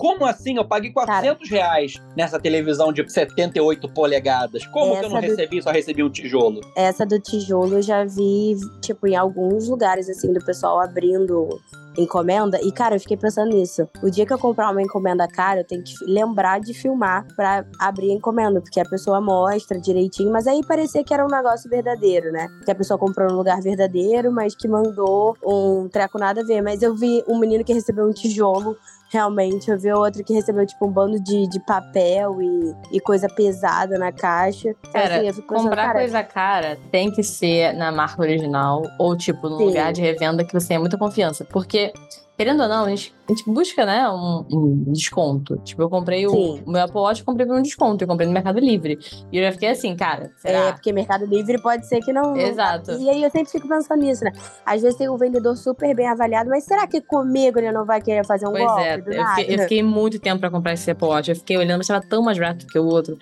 [0.00, 0.56] Como assim?
[0.56, 4.66] Eu paguei 400 reais nessa televisão de 78 polegadas.
[4.68, 6.62] Como que eu não do- recebi, só recebi um tijolo?
[6.74, 11.60] Essa do tijolo eu já vi, tipo, em alguns lugares, assim, do pessoal abrindo
[11.98, 12.58] encomenda.
[12.62, 13.86] E, cara, eu fiquei pensando nisso.
[14.02, 17.64] O dia que eu comprar uma encomenda cara, eu tenho que lembrar de filmar pra
[17.78, 21.68] abrir a encomenda, porque a pessoa mostra direitinho, mas aí parecia que era um negócio
[21.68, 22.48] verdadeiro, né?
[22.64, 26.62] Que a pessoa comprou num lugar verdadeiro, mas que mandou um treco nada a ver.
[26.62, 28.76] Mas eu vi um menino que recebeu um tijolo
[29.12, 33.28] Realmente, eu vi outro que recebeu, tipo, um bando de, de papel e, e coisa
[33.28, 34.72] pesada na caixa.
[34.92, 38.82] Cara, Assim, eu fico pensando, Comprar cara, coisa cara tem que ser na marca original
[38.98, 39.64] ou, tipo, num Sim.
[39.66, 41.44] lugar de revenda que você tenha muita confiança.
[41.44, 41.92] Porque,
[42.40, 45.58] querendo ou não, a gente, a gente busca, né, um, um desconto.
[45.58, 48.02] Tipo, eu comprei o, o meu Apple Watch, comprei por um desconto.
[48.02, 48.98] Eu comprei no Mercado Livre.
[49.30, 50.58] E eu já fiquei assim, cara, será?
[50.68, 52.34] É, porque Mercado Livre pode ser que não.
[52.34, 52.92] Exato.
[52.92, 54.32] E aí eu sempre fico pensando nisso, né?
[54.64, 58.00] Às vezes tem um vendedor super bem avaliado, mas será que comigo ele não vai
[58.00, 58.84] querer fazer um Pois golpe?
[58.84, 61.28] é, eu fiquei, eu fiquei muito tempo pra comprar esse Apple Watch.
[61.28, 63.18] Eu fiquei olhando, mas tava tão mais barato que o outro.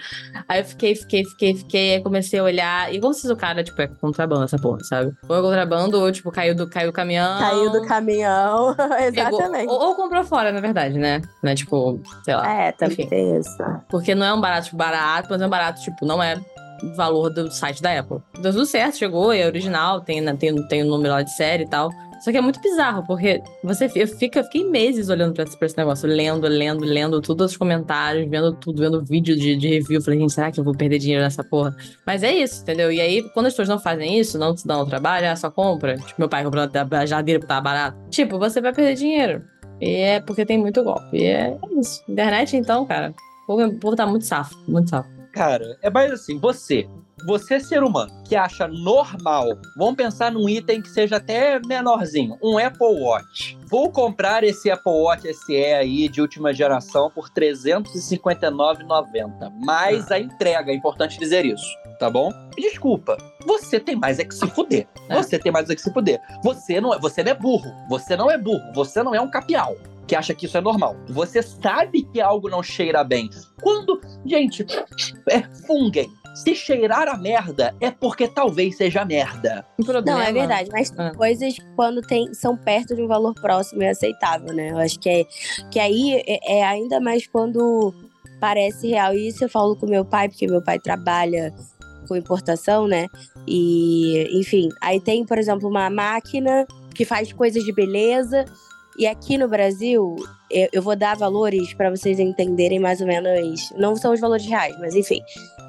[0.49, 1.95] Aí eu fiquei, fiquei, fiquei, fiquei.
[1.97, 2.95] Aí comecei a olhar.
[2.95, 5.13] E como se o cara, tipo, é contrabando essa porra, sabe?
[5.29, 7.41] Ou é contrabando, ou, tipo, caiu do, caiu do caminhão.
[7.41, 8.77] Caiu do caminhão.
[9.12, 9.71] pegou- Exatamente.
[9.71, 11.21] Ou, ou comprou fora, na verdade, né?
[11.42, 12.51] Né, tipo, sei lá.
[12.51, 13.09] É, também Enfim.
[13.09, 13.57] tem isso.
[13.88, 16.37] Porque não é um barato, tipo, barato, mas é um barato, tipo, não é
[16.97, 18.18] valor do site da Apple.
[18.40, 21.64] Deu tudo certo, chegou, é original, tem, né, tem, tem o número lá de série
[21.64, 21.90] e tal.
[22.21, 24.09] Só que é muito bizarro, porque você fi- eu,
[24.45, 29.05] fiquei meses olhando pra esse, negócio, lendo, lendo, lendo todos os comentários, vendo tudo, vendo
[29.05, 30.01] vídeo de, de review.
[30.03, 31.77] Falei, gente, será que eu vou perder dinheiro nessa porra?
[32.07, 32.91] Mas é isso, entendeu?
[32.91, 35.97] E aí, quando as pessoas não fazem isso, não dão trabalho, ah, só compra.
[35.97, 37.97] Tipo, meu pai comprou a geladeira porque tava barato.
[38.11, 39.43] Tipo, você vai perder dinheiro.
[39.81, 41.17] E é porque tem muito golpe.
[41.17, 42.03] E é isso.
[42.09, 43.15] Internet, então, cara,
[43.49, 45.09] o povo tá muito safo, muito safo.
[45.33, 46.89] Cara, é mais assim, você
[47.25, 52.59] você ser humano que acha normal, vamos pensar num item que seja até menorzinho, um
[52.59, 53.57] Apple Watch.
[53.71, 59.51] Vou comprar esse Apple Watch SE aí de última geração por R$ 359,90.
[59.65, 61.67] Mais a entrega, é importante dizer isso,
[61.99, 62.31] tá bom?
[62.57, 64.87] Desculpa, você tem mais é que se fuder.
[65.09, 65.17] É.
[65.17, 66.21] Você tem mais é que se fuder.
[66.43, 67.71] Você não, é- você não é burro.
[67.89, 68.73] Você não é burro.
[68.75, 69.77] Você não é um capial
[70.07, 70.97] que acha que isso é normal.
[71.11, 73.29] Você sabe que algo não cheira bem.
[73.61, 74.65] Quando, gente,
[75.29, 76.11] é funguem.
[76.42, 79.66] Se cheirar a merda é porque talvez seja merda.
[80.05, 81.14] Não, é verdade, mas tem Ah.
[81.14, 84.70] coisas quando tem, são perto de um valor próximo e aceitável, né?
[84.70, 85.24] Eu acho que, é,
[85.70, 87.95] que aí é, é ainda mais quando
[88.41, 89.14] parece real.
[89.14, 91.53] E isso eu falo com meu pai, porque meu pai trabalha
[92.07, 93.09] com importação, né?
[93.47, 98.45] E, enfim, aí tem, por exemplo, uma máquina que faz coisas de beleza.
[98.99, 100.16] E aqui no Brasil,
[100.51, 103.70] eu, vou dar valores para vocês entenderem mais ou menos.
[103.76, 105.20] Não são os valores reais, mas enfim,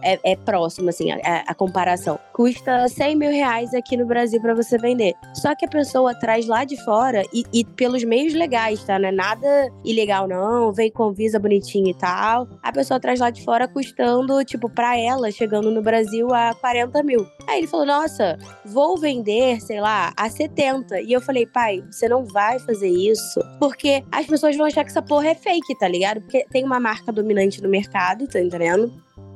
[0.02, 2.20] é, é próximo, assim, a, a comparação.
[2.34, 5.14] Custa 100 mil reais aqui no Brasil para você vender.
[5.34, 8.98] Só que a pessoa traz lá de fora e, e pelos meios legais, tá?
[8.98, 10.72] Não é nada ilegal, não.
[10.72, 12.48] Vem com visa bonitinho e tal.
[12.64, 17.04] A pessoa traz lá de fora custando, tipo, pra ela, chegando no Brasil a 40
[17.04, 17.28] mil.
[17.48, 21.02] Aí ele falou: Nossa, vou vender, sei lá, a 70.
[21.02, 24.90] E eu falei: Pai, você não vai fazer isso porque as pessoas vão achar que
[24.90, 26.22] essa porra é fake, tá ligado?
[26.22, 28.92] Porque tem uma marca dominante no mercado, tá entendendo?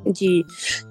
[0.06, 0.46] De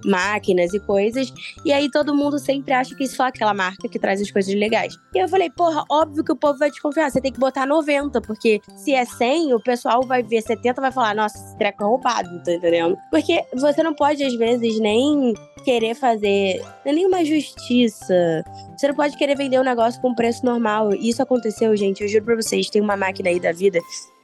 [0.04, 1.32] máquinas e coisas.
[1.64, 4.54] E aí todo mundo sempre acha que isso é aquela marca que traz as coisas
[4.54, 4.94] legais.
[5.14, 7.10] E eu falei, porra, óbvio que o povo vai desconfiar.
[7.10, 10.80] Você tem que botar 90, porque se é 100, o pessoal vai ver 70 e
[10.80, 12.96] vai falar, nossa, esse treco é roubado, tá entendendo?
[13.10, 16.62] Porque você não pode, às vezes, nem querer fazer.
[16.84, 18.42] É nenhuma justiça.
[18.76, 20.94] Você não pode querer vender um negócio com preço normal.
[20.94, 22.02] Isso aconteceu, gente.
[22.02, 23.78] Eu juro pra vocês, tem uma máquina aí da vida.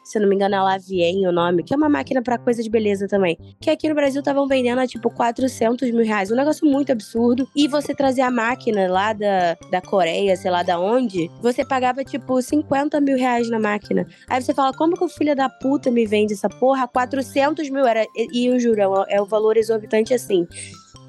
[0.08, 2.62] Se eu não me engano, é Lavien o nome, que é uma máquina pra coisa
[2.62, 3.36] de beleza também.
[3.60, 6.30] Que aqui no Brasil estavam vendendo a tipo 400 mil reais.
[6.30, 7.46] Um negócio muito absurdo.
[7.54, 12.02] E você trazer a máquina lá da, da Coreia, sei lá da onde, você pagava
[12.02, 14.06] tipo 50 mil reais na máquina.
[14.30, 16.88] Aí você fala, como que o filho da puta me vende essa porra?
[16.88, 18.06] 400 mil era.
[18.32, 20.46] E, eu juro, é o- é o valor exorbitante assim.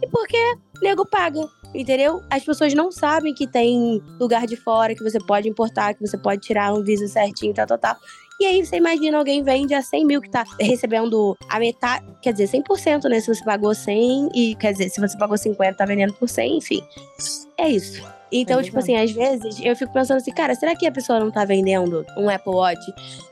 [0.03, 0.37] E porque
[0.81, 1.39] nego paga.
[1.73, 2.19] Entendeu?
[2.31, 6.17] As pessoas não sabem que tem lugar de fora, que você pode importar, que você
[6.17, 7.95] pode tirar um visa certinho, tal, tal, tal.
[8.39, 12.31] E aí você imagina alguém vende a 100 mil que tá recebendo a metade, quer
[12.31, 13.19] dizer, 100%, né?
[13.19, 16.57] Se você pagou 100 e, quer dizer, se você pagou 50, tá vendendo por 100,
[16.57, 16.81] enfim.
[17.57, 18.01] É isso.
[18.31, 21.19] Então, É tipo assim, às vezes eu fico pensando assim, cara, será que a pessoa
[21.19, 22.81] não tá vendendo um Apple Watch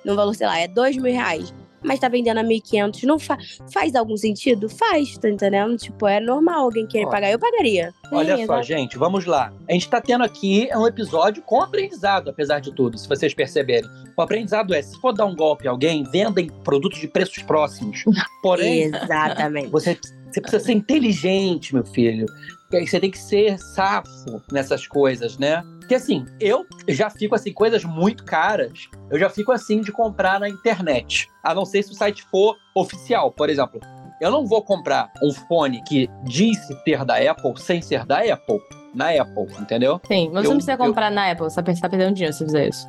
[0.03, 1.53] num valor, sei lá, é 2 mil reais,
[1.87, 3.03] mas tá vendendo a 1.500?
[3.03, 3.37] Não fa
[3.71, 4.67] faz algum sentido?
[4.69, 5.77] Faz, tá entendendo?
[5.77, 7.31] Tipo, é normal alguém querer Ó, pagar.
[7.31, 7.93] Eu pagaria.
[8.11, 8.63] Olha só, exato.
[8.63, 9.53] gente, vamos lá.
[9.69, 13.89] A gente tá tendo aqui um episódio com aprendizado, apesar de tudo, se vocês perceberem.
[14.15, 18.03] O aprendizado é, se for dar um golpe em alguém, vendem produtos de preços próximos.
[18.41, 19.69] Porém, Exatamente.
[19.69, 19.97] você,
[20.29, 22.25] você precisa ser inteligente, meu filho.
[22.69, 25.63] Você tem que ser safo nessas coisas, né?
[25.79, 30.37] Porque assim, eu já fico assim, coisas muito caras, eu já fico assim de comprar
[30.39, 31.29] na internet.
[31.43, 33.79] A não ser se o site for oficial, por exemplo.
[34.19, 38.59] Eu não vou comprar um fone que disse ter da Apple sem ser da Apple
[38.93, 40.01] na Apple, entendeu?
[40.07, 42.43] Sim, mas você Eu- não precisa eu- comprar na Apple, você tá perdendo dinheiro se
[42.43, 42.87] fizer isso.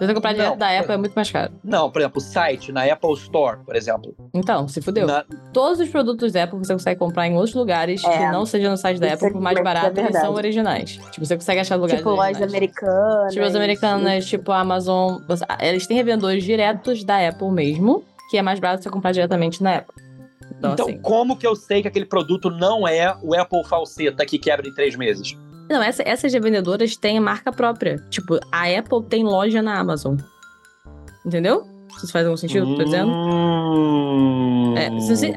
[0.00, 1.52] Se você comprar Não, direto da Apple, é muito mais caro.
[1.62, 4.14] Não, por exemplo, o site na Apple Store, por exemplo.
[4.32, 5.06] Então, se fudeu.
[5.06, 8.32] Na- Todos os produtos da Apple você consegue comprar em outros lugares que É.
[8.32, 10.24] não seja no site da Isso Apple por mais é barato e verdade.
[10.24, 10.92] são originais.
[11.10, 12.50] Tipo, você consegue achar lugares Tipo, lojas originais.
[12.54, 13.32] americanas.
[13.34, 15.18] Tipo, as americanas, tipo a Amazon.
[15.28, 19.62] você- Eles têm revendedores diretos da Apple mesmo, que é mais barato você comprar diretamente
[19.62, 19.94] na Apple.
[20.58, 20.98] Então, Então, assim.
[21.02, 24.72] como que eu sei que aquele produto não é o Apple falseta que quebra em
[24.74, 25.36] três meses?
[25.70, 27.96] Não, essa- essas revendedoras têm marca própria.
[28.10, 30.16] Tipo, a Apple tem loja na Amazon.
[31.24, 31.64] Entendeu?
[31.98, 33.12] Se isso faz algum sentido, o que eu tô dizendo?
[33.12, 34.74] Hum.
[34.76, 34.88] É,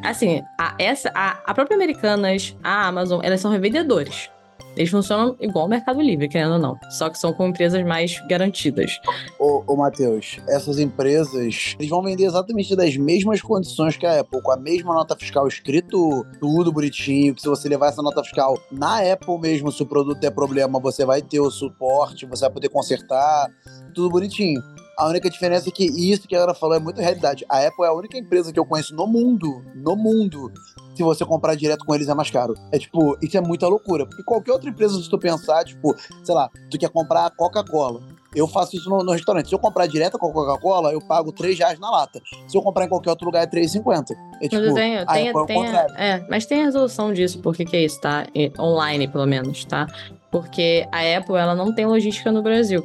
[0.07, 4.29] assim, a, essa, a, a própria Americanas, a Amazon, elas são revendedores.
[4.75, 6.77] Eles funcionam igual o Mercado Livre, querendo ou não.
[6.89, 8.99] Só que são com empresas mais garantidas.
[9.39, 14.41] Ô, ô Matheus, essas empresas, eles vão vender exatamente das mesmas condições que a Apple,
[14.41, 18.57] com a mesma nota fiscal escrito tudo bonitinho, que se você levar essa nota fiscal
[18.71, 22.51] na Apple mesmo, se o produto der problema, você vai ter o suporte, você vai
[22.51, 23.49] poder consertar,
[23.93, 24.61] tudo bonitinho.
[24.97, 27.45] A única diferença é que isso que a Ana falou é muito realidade.
[27.49, 30.51] A Apple é a única empresa que eu conheço no mundo, no mundo,
[30.95, 32.53] se você comprar direto com eles é mais caro.
[32.71, 34.05] É tipo, isso é muita loucura.
[34.05, 38.01] Porque qualquer outra empresa, se tu pensar, tipo, sei lá, tu quer comprar Coca-Cola.
[38.35, 39.47] Eu faço isso no, no restaurante.
[39.49, 42.19] Se eu comprar direto com a Coca-Cola, eu pago 3 reais na lata.
[42.47, 44.15] Se eu comprar em qualquer outro lugar, é 3,50.
[44.41, 45.61] É tipo, mas tem, tem, Apple é tem-
[45.97, 48.25] é, mas tem a resolução disso, por que é isso, tá?
[48.33, 49.85] E- Online, pelo menos, tá?
[50.31, 52.83] Porque a Apple, ela não tem logística no Brasil.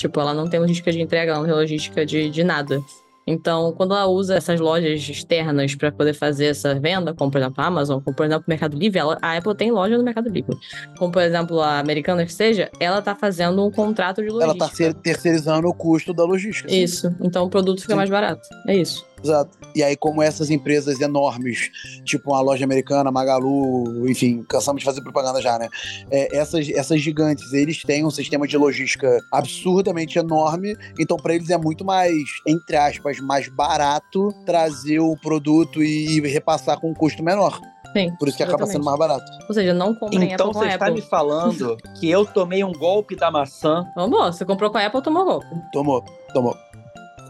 [0.00, 2.80] Tipo, ela não tem logística de entrega, ela não tem logística de, de nada.
[3.26, 7.62] Então, quando ela usa essas lojas externas para poder fazer essa venda, como por exemplo
[7.62, 10.30] a Amazon, como por exemplo o Mercado Livre, ela, a Apple tem loja no Mercado
[10.30, 10.56] Livre.
[10.98, 14.66] Como por exemplo a Americana que seja, ela tá fazendo um contrato de Ela logística.
[14.68, 16.68] tá ser- terceirizando o custo da logística.
[16.70, 16.82] sim.
[16.82, 17.14] Isso.
[17.20, 17.98] Então o produto fica Sim.
[17.98, 18.40] mais barato.
[18.66, 19.04] É isso.
[19.22, 19.58] Exato.
[19.74, 21.70] E aí, como essas empresas enormes,
[22.04, 25.68] tipo uma loja americana, Magalu, enfim, cansamos de fazer propaganda já, né?
[26.10, 31.50] É, essas, essas gigantes, eles têm um sistema de logística absurdamente enorme, então para eles
[31.50, 32.14] é muito mais,
[32.46, 37.60] entre aspas, mais barato trazer o produto e repassar com um custo menor.
[37.92, 38.14] Sim.
[38.18, 39.24] Por isso que acaba sendo mais barato.
[39.48, 41.00] Ou seja, não comprem Então Apple com você está Apple.
[41.00, 44.86] me falando que eu tomei um golpe da maçã Vamos, bom, você comprou com a
[44.86, 45.46] Apple, tomou golpe.
[45.72, 46.69] Tomou, tomou.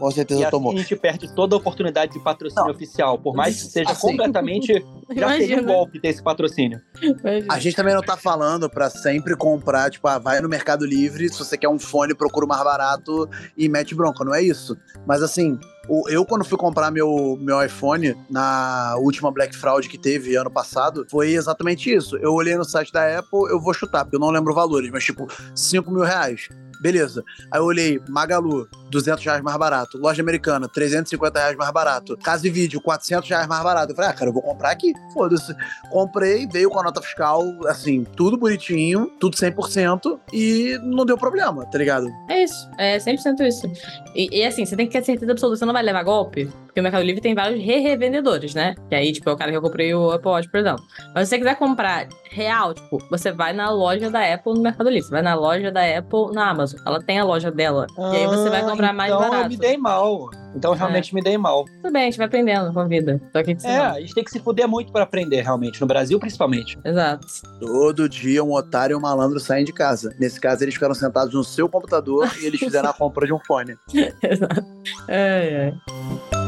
[0.01, 0.73] Com e certeza assim tomou.
[0.73, 2.73] a gente perde toda a oportunidade de patrocínio Não.
[2.73, 4.01] oficial, por mais que seja Assim.
[4.07, 4.73] completamente.
[5.15, 5.61] Já seria um Imagina.
[5.73, 6.81] golpe ter esse patrocínio.
[7.01, 7.53] Imagina.
[7.53, 11.29] A gente também não tá falando pra sempre comprar, tipo, ah, vai no Mercado Livre,
[11.29, 14.75] se você quer um fone, procura o mais barato e mete bronca, não é isso.
[15.05, 15.59] Mas assim,
[16.07, 21.05] eu quando fui comprar meu, meu iPhone na última Black Fraud que teve ano passado,
[21.11, 22.15] foi exatamente isso.
[22.17, 25.03] Eu olhei no site da Apple, eu vou chutar, porque eu não lembro valores, mas
[25.03, 26.47] tipo, 5 mil reais.
[26.81, 27.23] Beleza.
[27.51, 29.97] Aí eu olhei, Magalu, 200 reais mais barato.
[29.97, 32.17] Loja Americana, 350 reais mais barato.
[32.17, 33.91] Casa e Vídeo, 400 reais mais barato.
[33.91, 34.93] Eu falei, ah, cara, eu vou comprar aqui.
[35.13, 35.55] Foda-se.
[35.89, 41.65] Comprei, veio com a nota fiscal, assim, tudo bonitinho, tudo 100% e não deu problema,
[41.65, 42.07] tá ligado?
[42.29, 42.69] É isso.
[42.77, 43.71] É 100% isso.
[44.13, 46.49] E, e, assim, você tem que ter certeza absoluta, você não vai levar golpe.
[46.65, 48.75] Porque o Mercado Livre tem vários re-revendedores, né?
[48.87, 50.83] Que aí, tipo, é o cara que eu comprei o Apple Watch, por exemplo.
[51.13, 54.89] Mas se você quiser comprar real, tipo, você vai na loja da Apple no Mercado
[54.89, 55.03] Livre.
[55.03, 56.79] Você vai na loja da Apple na Amazon.
[56.85, 57.87] Ela tem a loja dela.
[57.97, 59.43] e aí você vai Ah, comprar mais então barato.
[59.45, 60.29] eu me dei mal.
[60.55, 61.65] Então realmente me dei mal.
[61.81, 63.21] Tudo bem, a gente vai aprendendo com a vida.
[63.31, 65.79] Só que É, a gente tem que se fuder muito pra aprender, realmente.
[65.79, 66.77] No Brasil, principalmente.
[66.83, 67.25] Exato.
[67.59, 70.13] Todo dia um otário e um malandro saem de casa.
[70.19, 73.39] Nesse caso, eles ficaram sentados no seu computador e eles fizeram a compra de um
[73.39, 73.75] fone.
[74.21, 74.65] Exato.
[75.07, 76.40] Ai, ai.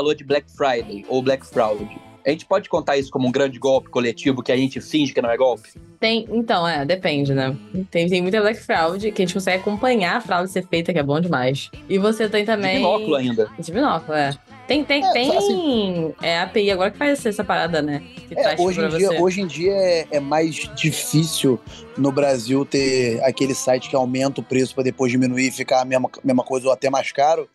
[0.00, 1.86] Falou de Black Friday ou Black Fraud.
[2.26, 5.20] A gente pode contar isso como um grande golpe coletivo que a gente finge que
[5.22, 5.68] não é golpe?
[5.98, 7.54] Tem, então, é, depende, né?
[7.90, 10.98] Tem, tem muita Black Fraud que a gente consegue acompanhar a fraude ser feita, que
[10.98, 11.70] é bom demais.
[11.88, 12.76] E você tem De também.
[12.76, 13.48] binóculo ainda.
[13.58, 14.30] De binóculo, é.
[14.66, 15.36] Tem, tem, É, tem.
[15.36, 18.02] assim- É a API agora que faz essa, parada, né?
[18.28, 19.18] Que É, hoje, em dia, você.
[19.18, 21.58] hoje em dia é, é mais difícil
[21.96, 25.84] no Brasil ter aquele site que aumenta o preço para depois diminuir e ficar a
[25.84, 27.48] mesma, mesma coisa ou até mais caro,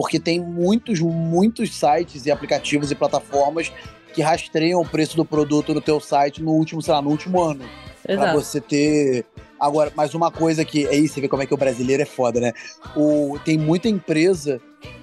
[0.00, 3.70] porque tem muitos, muitos sites e aplicativos e plataformas
[4.14, 7.38] que rastreiam o preço do produto no teu site no último, sei lá, no último
[7.42, 7.66] ano.
[8.02, 8.40] Pra Exato.
[8.40, 9.26] você ter.
[9.60, 10.86] Agora, mas uma coisa que.
[10.86, 12.54] Aí você vê como é que o brasileiro é foda, né?
[12.96, 14.58] O, tem muita empresa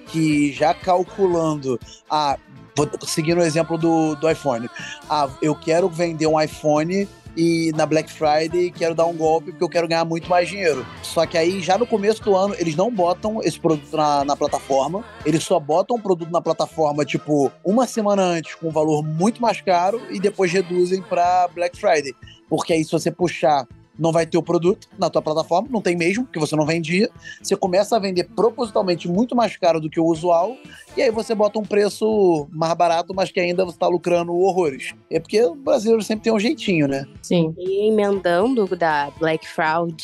[0.08, 1.78] que já calculando.
[2.10, 2.36] Ah,
[2.74, 4.68] vou seguindo o exemplo do, do iPhone.
[5.08, 7.06] Ah, eu quero vender um iPhone
[7.38, 10.84] e na Black Friday quero dar um golpe porque eu quero ganhar muito mais dinheiro.
[11.04, 14.36] Só que aí, já no começo do ano, eles não botam esse produto na, na
[14.36, 15.04] plataforma.
[15.24, 19.40] Eles só botam o produto na plataforma, tipo, uma semana antes, com um valor muito
[19.40, 22.12] mais caro, e depois reduzem pra Black Friday.
[22.48, 23.68] Porque aí, se você puxar,
[23.98, 27.10] não vai ter o produto na tua plataforma, não tem mesmo, porque você não vendia.
[27.42, 30.56] Você começa a vender propositalmente muito mais caro do que o usual,
[30.98, 34.92] e aí você bota um preço mais barato, mas que ainda você tá lucrando horrores.
[35.10, 37.06] É porque o brasileiro sempre tem um jeitinho, né?
[37.22, 37.54] Sim.
[37.56, 39.96] E emendando da Black Fraud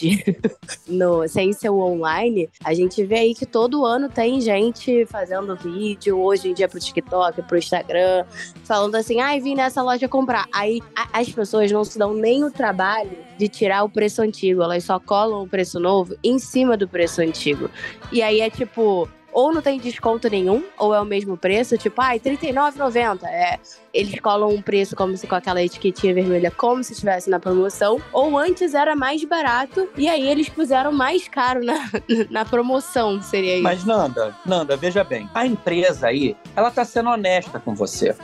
[0.86, 5.56] no, sem ser o online, a gente vê aí que todo ano tem gente fazendo
[5.56, 8.24] vídeo, hoje em dia pro TikTok, pro Instagram,
[8.64, 10.46] falando assim, ai, vim nessa loja comprar.
[10.54, 14.62] Aí a- as pessoas não se dão nem o trabalho de tirar o preço antigo,
[14.62, 17.68] elas só colam o preço novo em cima do preço antigo.
[18.12, 22.00] E aí é tipo, ou não tem desconto nenhum, ou é o mesmo preço, tipo,
[22.00, 23.24] ai, R$39,90.
[23.24, 23.58] É,
[23.94, 28.00] eles colam um preço como se com aquela etiquetinha vermelha, como se estivesse na promoção.
[28.12, 31.88] Ou antes era mais barato, e aí eles puseram mais caro na,
[32.28, 33.62] na promoção, seria isso.
[33.62, 35.28] Mas, Nanda, Nanda, veja bem.
[35.32, 38.14] A empresa aí, ela tá sendo honesta com você.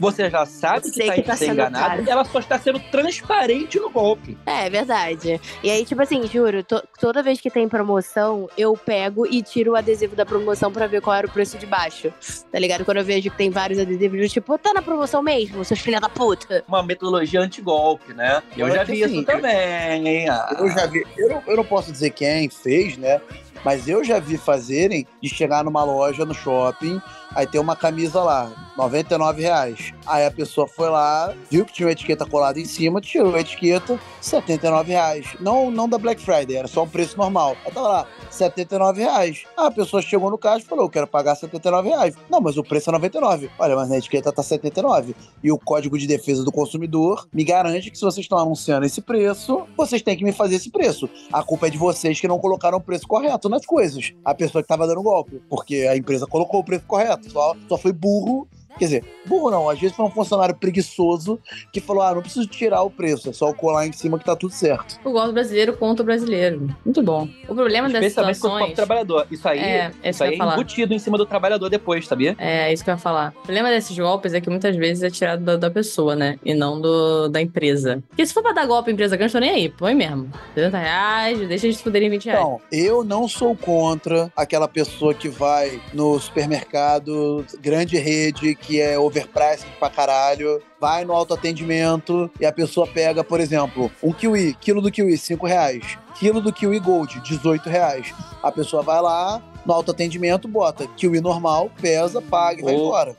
[0.00, 2.10] Você já sabe que tá, que tá sendo enganado, caro.
[2.10, 4.36] ela só está sendo transparente no golpe.
[4.46, 5.40] É, é verdade.
[5.62, 9.72] E aí, tipo assim, juro, to- toda vez que tem promoção, eu pego e tiro
[9.72, 12.12] o adesivo da promoção pra ver qual era o preço de baixo.
[12.50, 12.84] Tá ligado?
[12.84, 16.00] Quando eu vejo que tem vários adesivos, eu tipo, tá na promoção mesmo, seus filha
[16.00, 16.64] da puta.
[16.68, 18.42] Uma metodologia anti-golpe, né?
[18.56, 20.28] Eu Olha já vi assim, isso também, hein?
[20.28, 21.04] Ah, Eu já vi.
[21.16, 23.20] Eu eu não posso dizer quem fez, né?
[23.64, 27.00] Mas eu já vi fazerem de chegar numa loja no shopping,
[27.34, 29.92] aí tem uma camisa lá, 99 reais.
[30.06, 33.40] Aí a pessoa foi lá, viu que tinha uma etiqueta colada em cima, tirou a
[33.40, 35.26] etiqueta, 79 reais.
[35.40, 37.56] Não, não da Black Friday, era só um preço normal.
[37.64, 39.44] Aí tava lá, 79 reais.
[39.56, 42.14] Aí a pessoa chegou no caixa e falou, eu quero pagar 79 reais.
[42.30, 43.50] Não, mas o preço é 99.
[43.58, 45.14] Olha, mas na etiqueta tá 79.
[45.42, 49.00] E o Código de Defesa do Consumidor me garante que se vocês estão anunciando esse
[49.00, 51.08] preço, vocês têm que me fazer esse preço.
[51.32, 54.12] A culpa é de vocês que não colocaram o preço correto nas coisas.
[54.24, 55.40] A pessoa que tava dando golpe.
[55.48, 57.30] Porque a empresa colocou o preço correto.
[57.30, 58.48] Só, só foi burro
[58.78, 61.38] Quer dizer, burro não, às vezes foi um funcionário preguiçoso
[61.72, 64.36] que falou: ah, não preciso tirar o preço, é só colar em cima que tá
[64.36, 64.98] tudo certo.
[65.04, 66.74] O golpe brasileiro contra o brasileiro.
[66.84, 67.28] Muito bom.
[67.48, 68.74] O problema próprio situações.
[68.74, 69.26] trabalhador.
[69.30, 70.54] Isso aí É, é, isso aí é falar.
[70.54, 72.34] embutido em cima do trabalhador depois, sabia?
[72.38, 73.32] É, isso que eu ia falar.
[73.38, 76.38] O problema desses golpes é que muitas vezes é tirado da, da pessoa, né?
[76.44, 78.02] E não do, da empresa.
[78.08, 79.68] Porque se for pra dar golpe, a empresa ganha, eu tô nem aí.
[79.68, 80.30] Põe mesmo.
[80.54, 82.40] 70 reais, deixa eles fuderem 20 reais.
[82.40, 88.98] Então, eu não sou contra aquela pessoa que vai no supermercado, grande rede, que é
[88.98, 94.82] overpriced pra caralho, vai no autoatendimento e a pessoa pega, por exemplo, um kiwi, quilo
[94.82, 95.98] do kiwi, 5 reais.
[96.18, 98.12] Quilo do kiwi gold, 18 reais.
[98.42, 103.14] A pessoa vai lá, no autoatendimento, bota kiwi normal, pesa, paga e vai embora.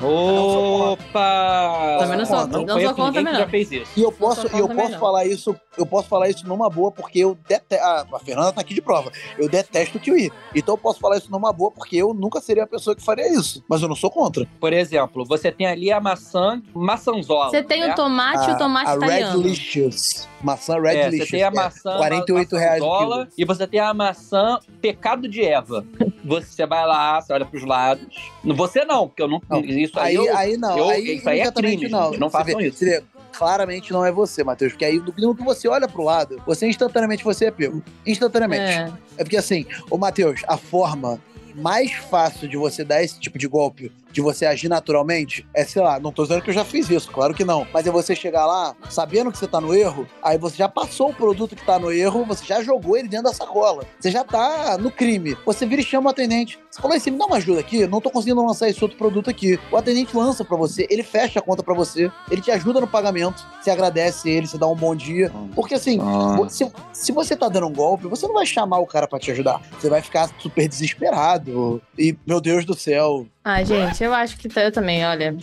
[0.00, 1.98] Opa!
[2.00, 3.48] Também não sou- não sou também, já não.
[3.48, 3.92] fez isso.
[3.94, 7.36] E eu posso, eu posso falar isso, eu posso falar isso numa boa, porque eu
[7.46, 7.84] detesto.
[7.84, 9.12] Ah, a Fernanda tá aqui de prova.
[9.38, 10.32] Eu detesto o kiwi.
[10.54, 13.28] Então eu posso falar isso numa boa, porque eu nunca seria a pessoa que faria
[13.28, 13.62] isso.
[13.68, 14.46] Mas eu não sou contra.
[14.58, 17.50] Por exemplo, você tem ali a maçã, maçanzola.
[17.50, 17.92] Você tem né?
[17.92, 19.42] o tomate e o tomate a italiano.
[19.42, 20.26] Redlicious.
[20.42, 21.28] Maçã Red É, Delicious.
[21.28, 23.32] você tem a é, maçã 48 reais o maçanzola quilo.
[23.36, 25.81] e você tem a maçã pecado de Eva.
[26.24, 28.06] Você vai lá, você olha pros lados.
[28.44, 29.40] Você não, porque eu não.
[29.48, 29.60] Não.
[29.60, 30.78] Isso aí, Aí, eu- aí não.
[30.78, 32.10] eu- aí isso aí é crime, não.
[32.10, 32.84] gente, não façam vê- isso.
[32.84, 33.02] vê,
[33.32, 34.72] claramente não é você, Matheus.
[34.72, 37.82] Porque aí, no no que você olha pro lado, você instantaneamente você é pego.
[38.06, 38.62] Instantaneamente.
[38.72, 38.92] É.
[39.18, 41.20] É porque assim, ô Matheus, a forma
[41.54, 45.82] mais fácil de você dar esse tipo de golpe, de você agir naturalmente, é, sei
[45.82, 47.66] lá, não tô dizendo que eu já fiz isso, claro que não.
[47.72, 51.10] Mas é você chegar lá, sabendo que você tá no erro, aí você já passou
[51.10, 53.84] o produto que tá no erro, você já jogou ele dentro da sacola.
[53.98, 55.36] Você já tá no crime.
[55.46, 56.58] Você vira e chama o atendente.
[56.70, 59.28] Você fala assim, me dá uma ajuda aqui, não tô conseguindo lançar esse outro produto
[59.28, 59.58] aqui.
[59.70, 62.86] O atendente lança pra você, ele fecha a conta pra você, ele te ajuda no
[62.86, 65.30] pagamento, você agradece ele, você dá um bom dia.
[65.54, 66.36] Porque assim, Ah.
[66.48, 69.30] se, se você tá dando um golpe, você não vai chamar o cara pra te
[69.30, 69.60] ajudar.
[69.78, 71.80] Você vai ficar super desesperado.
[71.98, 73.26] E, meu Deus do céu.
[73.44, 75.34] Ah, gente, eu acho que tá- eu também, olha.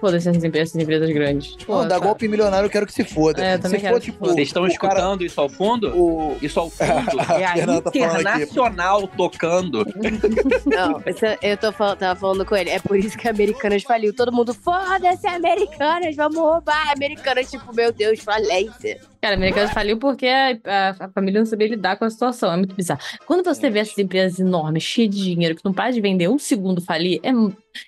[0.00, 1.56] Foda-se essas empresas, essas empresas grandes.
[1.64, 2.06] Pô, Não, dar sabe?
[2.06, 3.44] golpe milionário eu quero que se foda.
[3.44, 5.88] É, eu se também for, tipo, Vocês estão o cara- escutando isso ao fundo?
[5.96, 7.98] o, Isso ao fundo é a tá falando aqui.
[7.98, 9.84] Internacional tocando.
[10.66, 11.02] Não,
[11.42, 12.70] eu tô fal- tava falando com ele.
[12.70, 14.14] É por isso que a Americanas faliu.
[14.14, 16.92] Todo mundo, foda-se, Americanas, vamos roubar.
[16.94, 19.00] Americanas, tipo, meu Deus, falência.
[19.22, 22.52] Cara, a Americanas faliu porque a, a- a família não sabia lidar com a situação.
[22.52, 23.00] É muito bizarro.
[23.24, 26.40] Quando você vê essas empresas enormes, cheias de dinheiro, que não para de vender um
[26.40, 27.30] segundo falir, é,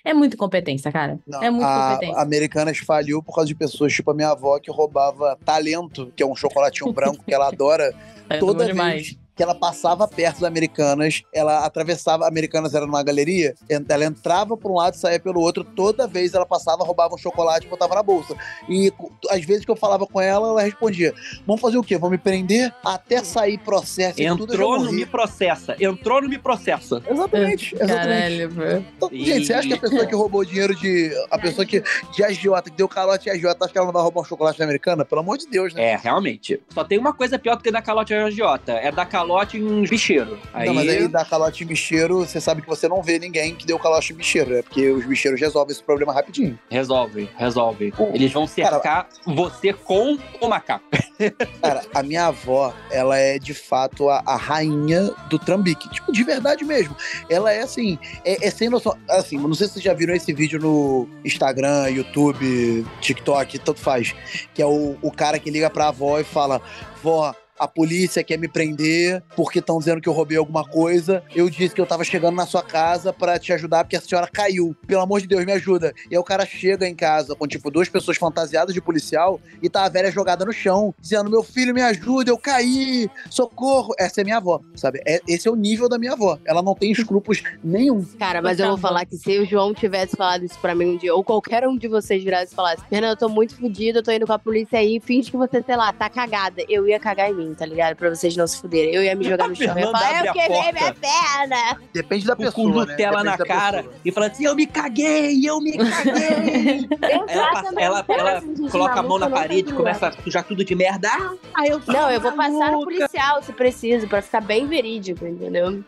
[0.09, 1.19] é muita incompetência, cara.
[1.27, 2.21] Não, é muito a competência.
[2.21, 6.25] Americanas faliu por causa de pessoas tipo a minha avó que roubava talento, que é
[6.25, 7.93] um chocolatinho branco que ela adora.
[8.27, 9.15] É toda bom demais.
[9.35, 13.53] Que ela passava perto das Americanas, ela atravessava, Americanas era numa galeria,
[13.89, 17.17] ela entrava por um lado e saía pelo outro, toda vez ela passava, roubava um
[17.17, 18.35] chocolate e botava na bolsa.
[18.69, 18.93] E
[19.29, 21.13] às vezes que eu falava com ela, ela respondia:
[21.45, 21.97] Vamos fazer o quê?
[21.97, 22.73] Vão me prender?
[22.83, 25.75] Até sair processo e tudo eu já Entrou no morri." Me Processa.
[25.79, 27.01] Entrou no Me Processa.
[27.09, 27.95] Exatamente, exatamente.
[27.95, 28.85] Caralho, velho.
[28.95, 31.11] Então, gente, você acha que a pessoa que roubou dinheiro de.
[31.29, 31.83] A pessoa que.
[32.13, 34.59] de agiota, que deu calote de agiota, acha que ela não vai roubar um chocolate
[34.59, 35.03] na americana?
[35.03, 35.91] Pelo amor de Deus, né?
[35.91, 36.61] É, realmente.
[36.69, 38.73] Só tem uma coisa pior do que dar calote em agiota.
[38.73, 39.24] É dar calote
[39.57, 40.37] em bicheiro.
[40.53, 43.55] Aí, Não, mas aí dá calote em bicheiro, você sabe que você não vê ninguém
[43.55, 46.57] que deu calote em bicheiro, é porque os bicheiros resolvem esse problema rapidinho.
[46.69, 47.93] resolve, resolve.
[47.97, 50.85] O- Eles vão cercar você com o macaco.
[51.61, 55.89] Cara, a minha avó, ela é de fato a, a rainha do trambique.
[55.89, 56.95] Tipo, de verdade mesmo.
[57.29, 58.97] Ela é assim, é, é sem noção.
[59.09, 64.13] Assim, não sei se vocês já viram esse vídeo no Instagram, YouTube, TikTok, tanto faz.
[64.53, 66.61] Que é o, o cara que liga pra avó e fala:
[67.01, 67.33] Vó.
[67.57, 71.23] A polícia quer me prender porque estão dizendo que eu roubei alguma coisa.
[71.33, 74.27] Eu disse que eu tava chegando na sua casa pra te ajudar porque a senhora
[74.27, 74.75] caiu.
[74.85, 75.93] Pelo amor de Deus, me ajuda.
[76.11, 79.69] E aí o cara chega em casa com, tipo, duas pessoas fantasiadas de policial e
[79.69, 83.93] tá a velha jogada no chão, dizendo: Meu filho, me ajuda, eu caí, socorro.
[83.97, 85.01] Essa é minha avó, sabe?
[85.07, 86.37] É- esse é o nível da minha avó.
[86.45, 88.03] Ela não tem escrúpulos nenhum.
[88.19, 90.97] Cara, mas eu vou falar que se o João tivesse falado isso pra mim um
[90.97, 94.03] dia, ou qualquer um de vocês virasse e falasse, Fernanda, eu tô muito fodida, eu
[94.03, 96.61] tô indo com a polícia aí, finge que você, sei lá, tá cagada.
[96.67, 97.44] Eu ia cagar em mim.
[97.45, 97.95] Mim, tá ligado?
[97.95, 98.93] Pra vocês não se fuderem.
[98.93, 99.67] Eu ia me jogar no chão.
[99.77, 101.79] Eu ia falar, eu a quebrei minha perna.
[101.93, 102.53] Depende da Com, pessoa.
[102.65, 102.85] com né?
[102.91, 103.95] Nutella Depende na cara pessoa.
[104.05, 106.87] e falando assim: Eu me caguei, eu me caguei.
[107.27, 108.41] ela passa- ela, ela
[108.71, 111.09] coloca a mão na parede, começa a sujar tudo de merda.
[111.53, 115.83] Ah, eu Não, eu vou passar no policial se preciso, pra ficar bem verídico, entendeu?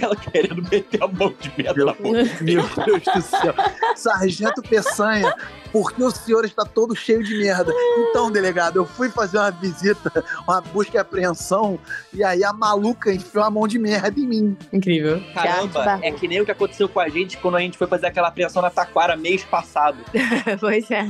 [0.00, 2.18] Ela querendo meter a mão de merda na boca.
[2.40, 3.54] Meu Deus do céu.
[3.96, 5.34] Sargento Peçanha,
[5.72, 7.72] por que o senhor está todo cheio de merda?
[7.98, 11.78] Então, delegado, eu fui fazer uma visita, uma busca e apreensão,
[12.12, 14.56] e aí a maluca enfiou a mão de merda em mim.
[14.72, 15.22] Incrível.
[15.34, 18.06] Caramba, é que nem o que aconteceu com a gente quando a gente foi fazer
[18.06, 19.98] aquela apreensão na Taquara mês passado.
[20.60, 21.04] pois é.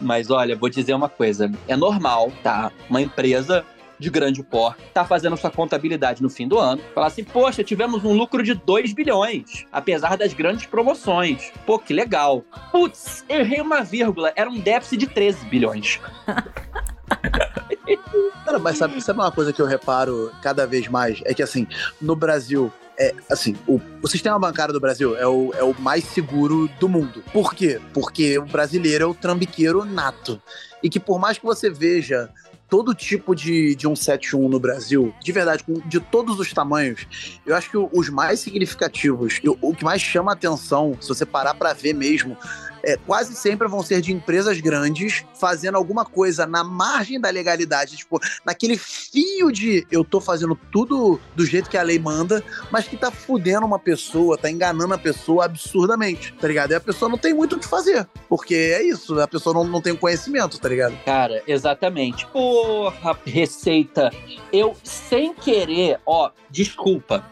[0.00, 2.72] Mas olha, vou dizer uma coisa: é normal, tá?
[2.88, 3.64] Uma empresa
[4.00, 6.80] de grande porte tá fazendo sua contabilidade no fim do ano.
[6.94, 11.52] Falar assim, poxa, tivemos um lucro de 2 bilhões, apesar das grandes promoções.
[11.66, 12.42] Pô, que legal.
[12.72, 16.00] Putz, errei uma vírgula, era um déficit de 13 bilhões.
[18.50, 21.22] Cara, mas sabe, sabe uma coisa que eu reparo cada vez mais?
[21.24, 21.68] É que, assim,
[22.02, 26.02] no Brasil, é, assim, o, o sistema bancário do Brasil é o, é o mais
[26.02, 27.22] seguro do mundo.
[27.32, 27.80] Por quê?
[27.94, 30.42] Porque o brasileiro é o trambiqueiro nato.
[30.82, 32.28] E que por mais que você veja
[32.68, 37.06] todo tipo de, de 171 no Brasil, de verdade, de todos os tamanhos,
[37.46, 41.54] eu acho que os mais significativos, o, o que mais chama atenção, se você parar
[41.54, 42.36] pra ver mesmo,
[42.82, 47.96] é, quase sempre vão ser de empresas grandes fazendo alguma coisa na margem da legalidade,
[47.96, 52.86] tipo, naquele fio de eu tô fazendo tudo do jeito que a lei manda, mas
[52.86, 56.72] que tá fudendo uma pessoa, tá enganando a pessoa absurdamente, tá ligado?
[56.72, 59.64] E a pessoa não tem muito o que fazer, porque é isso, a pessoa não,
[59.64, 60.96] não tem conhecimento, tá ligado?
[61.04, 62.26] Cara, exatamente.
[62.26, 64.10] Porra, Receita.
[64.52, 67.24] Eu, sem querer, ó, desculpa.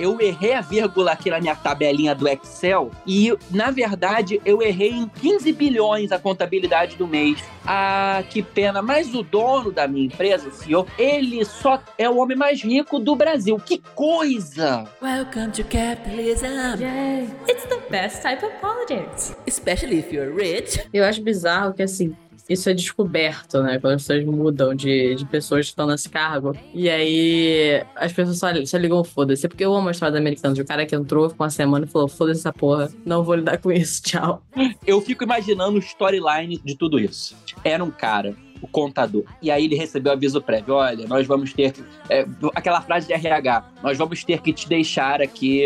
[0.00, 4.92] Eu errei a vírgula aqui na minha tabelinha do Excel e, na verdade, eu errei
[4.92, 7.44] em 15 bilhões a contabilidade do mês.
[7.66, 8.80] Ah, que pena.
[8.80, 12.98] Mas o dono da minha empresa, o senhor, ele só é o homem mais rico
[12.98, 13.58] do Brasil.
[13.58, 14.88] Que coisa!
[15.02, 17.28] Welcome to capitalism, Yay!
[17.46, 19.36] It's the best type of politics.
[19.46, 20.80] especially if you're rich.
[20.94, 22.16] Eu acho bizarro que, assim,
[22.50, 23.78] isso é descoberto, né?
[23.78, 26.52] Quando as pessoas mudam de, de pessoas que estão nesse cargo.
[26.74, 29.46] E aí as pessoas só, só ligam foda-se.
[29.48, 30.52] Porque eu amo a história do americano.
[30.52, 33.36] De um cara que entrou, ficou uma semana e falou: foda-se essa porra, não vou
[33.36, 34.42] lidar com isso, tchau.
[34.84, 37.36] Eu fico imaginando o storyline de tudo isso.
[37.62, 41.72] Era um cara, o contador, e aí ele recebeu aviso prévio: olha, nós vamos ter.
[41.72, 45.64] que- é, aquela frase de RH: nós vamos ter que te deixar aqui,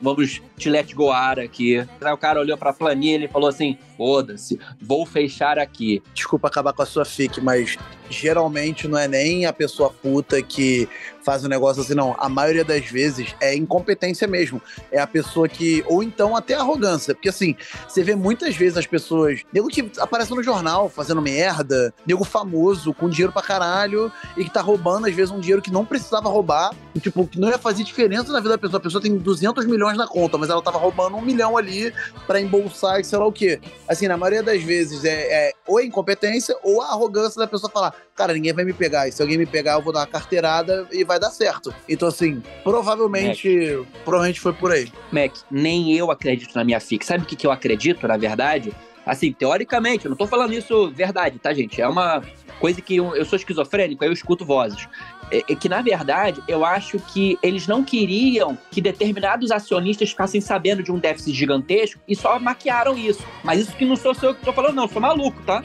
[0.00, 1.78] vamos te let goar aqui.
[2.00, 6.02] Aí o cara olhou pra planilha e falou assim: foda-se, vou fechar aqui.
[6.14, 7.76] Desculpa acabar com a sua fic, mas
[8.12, 10.88] geralmente não é nem a pessoa puta que
[11.22, 12.14] faz um negócio assim, não.
[12.18, 14.60] A maioria das vezes é incompetência mesmo.
[14.90, 15.84] É a pessoa que.
[15.86, 17.14] Ou então até arrogância.
[17.14, 17.56] Porque assim,
[17.88, 19.42] você vê muitas vezes as pessoas.
[19.52, 24.50] Nego que aparece no jornal fazendo merda, nego famoso, com dinheiro pra caralho, e que
[24.50, 26.74] tá roubando, às vezes, um dinheiro que não precisava roubar.
[26.94, 28.78] E, tipo, que não ia fazer diferença na vida da pessoa.
[28.78, 31.92] A pessoa tem 200 milhões na conta, mas ela tava roubando um milhão ali
[32.26, 33.60] pra embolsar e sei lá o quê.
[33.88, 37.70] Assim, na maioria das vezes é, é ou é incompetência ou a arrogância da pessoa
[37.70, 39.08] falar, cara, ninguém vai me pegar.
[39.08, 41.74] E se alguém me pegar, eu vou dar uma carteirada e vai dar certo.
[41.88, 44.92] Então, assim, provavelmente, provavelmente foi por aí.
[45.10, 47.04] Mac, nem eu acredito na minha fic.
[47.04, 48.72] Sabe o que, que eu acredito, na verdade?
[49.04, 51.80] Assim, teoricamente, eu não tô falando isso verdade, tá, gente?
[51.80, 52.22] É uma
[52.60, 54.86] coisa que eu, eu sou esquizofrênico, aí eu escuto vozes.
[55.32, 60.40] É, é que, na verdade, eu acho que eles não queriam que determinados acionistas ficassem
[60.40, 63.24] sabendo de um déficit gigantesco e só maquiaram isso.
[63.42, 65.64] Mas isso que não sou eu que tô falando, não, sou maluco, tá?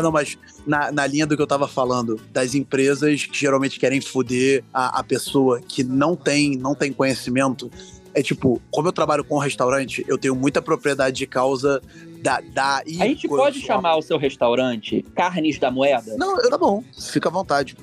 [0.00, 3.78] Cara, não, mas na, na linha do que eu tava falando, das empresas que geralmente
[3.78, 7.70] querem foder a, a pessoa que não tem, não tem conhecimento,
[8.14, 11.82] é tipo, como eu trabalho com restaurante, eu tenho muita propriedade de causa
[12.22, 12.40] da.
[12.40, 16.16] da A gente pode chamar o seu restaurante Carnes da Moeda?
[16.16, 17.76] Não, tá bom, fica à vontade.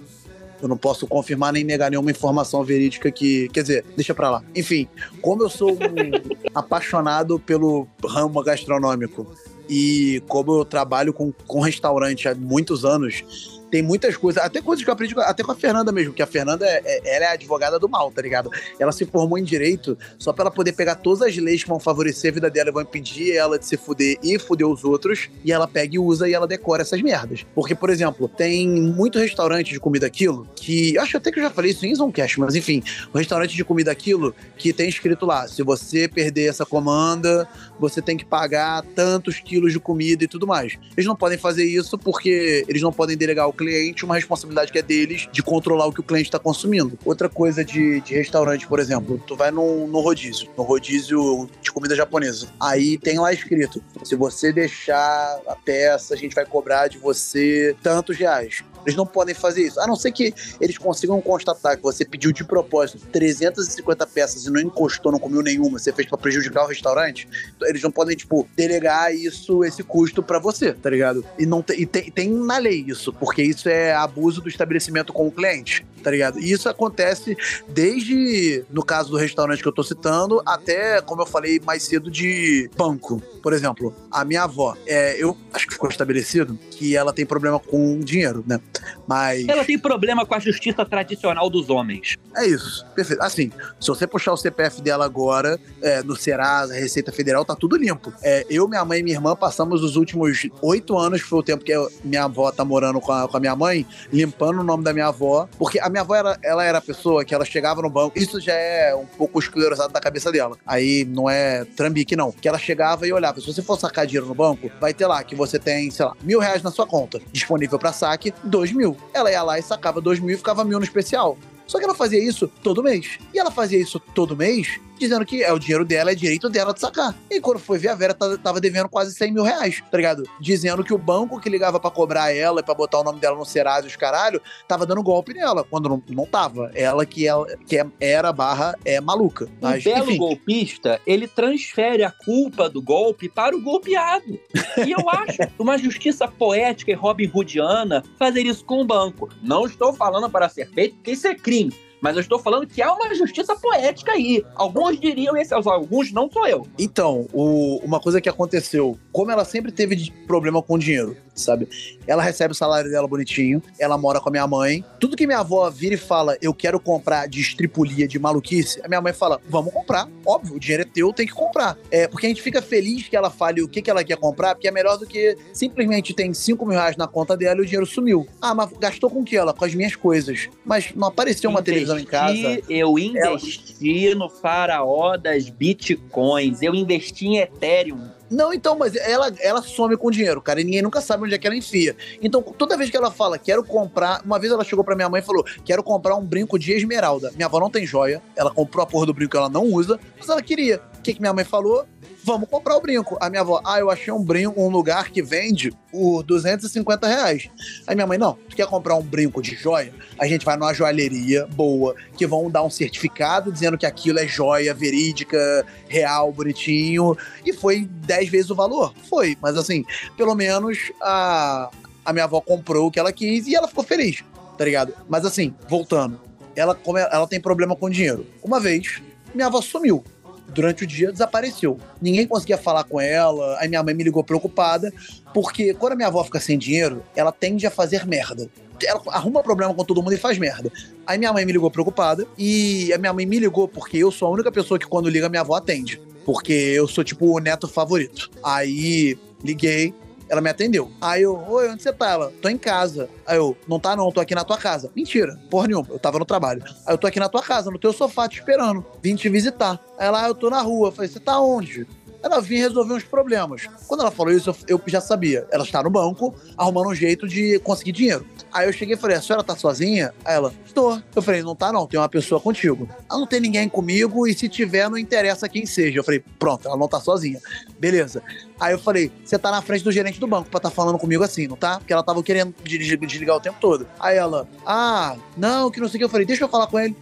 [0.60, 3.48] Eu não posso confirmar nem negar nenhuma informação verídica que.
[3.50, 4.44] Quer dizer, deixa pra lá.
[4.56, 4.88] Enfim,
[5.22, 5.78] como eu sou um
[6.56, 9.28] apaixonado pelo ramo gastronômico
[9.70, 14.84] e como eu trabalho com, com restaurante há muitos anos, tem muitas coisas, até coisas
[14.84, 17.28] que eu aprendi até com a Fernanda mesmo, que a Fernanda é, é- ela é
[17.34, 18.50] advogada do mal, tá ligado?
[18.80, 21.80] Ela se formou em direito só pra ela poder pegar todas as leis que vão
[21.80, 25.30] favorecer a vida dela e vão impedir ela de se fuder e fuder os outros,
[25.44, 27.46] e ela pega e usa e ela decora essas merdas.
[27.54, 30.98] Porque, por exemplo, tem muito restaurante de comida aquilo que.
[30.98, 32.82] Acho até que eu já falei isso em Zoncast, mas enfim,
[33.14, 37.48] o restaurante de comida aquilo que tem escrito lá: se você perder essa comanda,
[37.80, 40.78] você tem que pagar tantos quilos de comida e tudo mais.
[40.96, 44.78] Eles não podem fazer isso porque eles não podem delegar ao cliente uma responsabilidade que
[44.78, 46.98] é deles de controlar o que o cliente está consumindo.
[47.04, 51.72] Outra coisa de, de restaurante, por exemplo, tu vai num, no rodízio, no rodízio de
[51.72, 52.48] comida japonesa.
[52.60, 57.76] Aí tem lá escrito: se você deixar a peça, a gente vai cobrar de você
[57.82, 58.64] tantos reais.
[58.88, 59.80] Eles não podem fazer isso.
[59.82, 64.50] A não ser que eles consigam constatar que você pediu de propósito 350 peças e
[64.50, 67.28] não encostou, não comeu nenhuma, você fez pra prejudicar o restaurante.
[67.64, 71.26] Eles não podem, tipo, delegar isso, esse custo pra você, tá ligado?
[71.38, 75.12] E, não te- e tem, tem na lei isso, porque isso é abuso do estabelecimento
[75.12, 76.40] com o cliente, tá ligado?
[76.40, 77.36] E isso acontece
[77.68, 82.10] desde, no caso do restaurante que eu tô citando, até, como eu falei mais cedo,
[82.10, 83.22] de banco.
[83.44, 87.60] Por exemplo, a minha avó, é, eu acho que ficou estabelecido que ela tem problema
[87.60, 88.60] com dinheiro, né?
[89.08, 89.48] Mas.
[89.48, 92.18] Ela tem problema com a justiça tradicional dos homens.
[92.38, 93.22] É isso, perfeito.
[93.24, 97.76] Assim, se você puxar o CPF dela agora, é, no Serasa, Receita Federal, tá tudo
[97.76, 98.14] limpo.
[98.22, 101.44] É, eu, minha mãe e minha irmã passamos os últimos oito anos, que foi o
[101.44, 104.64] tempo que eu- minha avó tá morando com a, com a minha mãe, limpando o
[104.64, 105.50] nome da minha avó.
[105.58, 108.40] Porque a minha avó, era, ela era a pessoa que ela chegava no banco, isso
[108.40, 110.56] já é um pouco esclerosado da cabeça dela.
[110.66, 112.32] Aí não é trambique, não.
[112.32, 115.24] Que ela chegava e olhava, se você for sacar dinheiro no banco, vai ter lá
[115.24, 118.96] que você tem, sei lá, mil reais na sua conta, disponível pra saque, dois mil.
[119.12, 121.36] Ela ia lá e sacava dois mil e ficava mil no especial.
[121.68, 123.20] Só que ela fazia isso todo mês.
[123.34, 126.74] E ela fazia isso todo mês, dizendo que é o dinheiro dela, é direito dela
[126.74, 127.16] de sacar.
[127.30, 130.24] E quando foi ver, a Vera ta- tava devendo quase 100 mil reais, tá ligado?
[130.40, 133.38] Dizendo que o banco que ligava pra cobrar ela e pra botar o nome dela
[133.38, 136.72] no Serasa e os caralho, tava dando golpe nela, quando não, não tava.
[136.74, 139.46] Ela que, ela, que é- era barra é maluca.
[139.46, 144.40] Um Mas, belo enfim, golpista, ele transfere a culpa do golpe para o golpeado.
[144.86, 149.30] E eu acho uma justiça poética e Robin Hoodiana fazer isso com o banco.
[149.42, 151.74] Não estou falando para ser feito, porque isso é crime.
[152.02, 154.44] Mas eu estou falando que há uma justiça poética aí.
[154.56, 156.68] Alguns diriam esse, alguns não sou eu.
[156.78, 161.68] Então, o- uma coisa que aconteceu, como ela sempre teve problema com dinheiro, sabe?
[162.06, 164.84] Ela recebe o salário dela bonitinho, ela mora com a minha mãe.
[165.00, 168.88] Tudo que minha avó vira e fala, eu quero comprar de estripulia, de maluquice, a
[168.88, 170.08] minha mãe fala, vamos comprar.
[170.26, 171.78] Óbvio, o dinheiro é teu, tem que comprar.
[171.92, 174.54] É, porque a gente fica feliz que ela fale o que, que ela quer comprar,
[174.56, 177.66] porque é melhor do que simplesmente tem 5 mil reais na conta dela e o
[177.66, 178.28] dinheiro sumiu.
[178.42, 179.54] Ah, mas gastou com o que ela?
[179.54, 180.50] Com as minhas coisas.
[180.66, 182.62] Mas não apareceu uma televisão em casa.
[182.70, 186.62] Eu investi no faraó das bitcoins.
[186.62, 188.18] Eu investi em Ethereum.
[188.30, 191.34] Não, então, mas ela, ela some com o dinheiro, cara, e ninguém nunca sabe onde
[191.34, 191.96] é que ela enfia.
[192.22, 194.22] Então, toda vez que ela fala, quero comprar.
[194.26, 197.32] Uma vez ela chegou pra minha mãe e falou, quero comprar um brinco de esmeralda.
[197.36, 200.00] Minha avó não tem joia, ela comprou a porra do brinco que ela não usa,
[200.20, 200.82] mas ela queria.
[200.98, 201.86] O que, que minha mãe falou?
[202.28, 203.18] Vamos comprar o brinco.
[203.22, 207.50] A minha avó, ah, eu achei um brinco, um lugar que vende por 250 reais.
[207.88, 209.94] Aí minha mãe, não, tu quer comprar um brinco de joia?
[210.20, 214.28] A gente vai numa joalheria boa, que vão dar um certificado dizendo que aquilo é
[214.28, 217.16] joia verídica, real, bonitinho.
[217.46, 218.94] E foi 10 vezes o valor?
[219.10, 219.86] Foi, mas assim,
[220.18, 221.70] pelo menos a,
[222.04, 224.22] a minha avó comprou o que ela quis e ela ficou feliz,
[224.58, 224.94] tá ligado?
[225.08, 226.20] Mas assim, voltando,
[226.58, 226.78] ela,
[227.10, 228.28] ela tem problema com dinheiro.
[228.44, 229.02] Uma vez,
[229.34, 230.04] minha avó sumiu.
[230.50, 231.78] Durante o dia, desapareceu.
[232.02, 233.58] Ninguém conseguia falar com ela.
[233.60, 234.92] Aí minha mãe me ligou preocupada,
[235.34, 238.50] porque quando a minha avó fica sem dinheiro, ela tende a fazer merda.
[238.84, 240.72] Ela arruma problema com todo mundo e faz merda.
[241.06, 244.28] Aí minha mãe me ligou preocupada, e a minha mãe me ligou porque eu sou
[244.28, 246.02] a única pessoa que quando liga, minha avó atende.
[246.26, 248.30] Porque eu sou, tipo, o neto favorito.
[248.44, 249.94] Aí liguei,
[250.30, 250.92] ela me atendeu.
[251.02, 252.10] Aí eu, oi, onde você tá?
[252.10, 253.10] Ela, tô em casa.
[253.26, 254.92] Aí eu, não tá não, tô aqui na tua casa.
[254.96, 256.64] Mentira, porra nenhuma, eu tava no trabalho.
[256.86, 258.86] Aí eu tô aqui na tua casa, no teu sofá, te esperando.
[259.02, 259.80] Vim te visitar.
[259.98, 260.92] Aí ela, ah, eu tô na rua.
[260.92, 261.88] Falei, você tá onde?
[262.22, 263.68] Ela vinha resolver uns problemas.
[263.88, 265.48] Quando ela falou isso, eu, já sabia.
[265.52, 268.26] Ela está no banco, arrumando um jeito de conseguir dinheiro.
[268.52, 270.14] Aí eu cheguei e falei, a senhora tá sozinha?
[270.26, 271.02] Aí ela, estou.
[271.16, 272.90] Eu falei, não tá não, tem uma pessoa contigo.
[273.10, 276.00] Ela não tem ninguém comigo e se tiver, não interessa quem seja.
[276.00, 277.40] Eu falei, pronto, ela não tá sozinha.
[277.80, 278.24] Beleza.
[278.60, 281.24] Aí eu falei, você tá na frente do gerente do banco pra tá falando comigo
[281.24, 281.78] assim, não tá?
[281.80, 283.88] Porque ela tava querendo desligar o tempo todo.
[284.00, 286.06] Aí ela, ah, não, que não sei o que.
[286.06, 286.96] Eu falei, deixa eu falar com ele.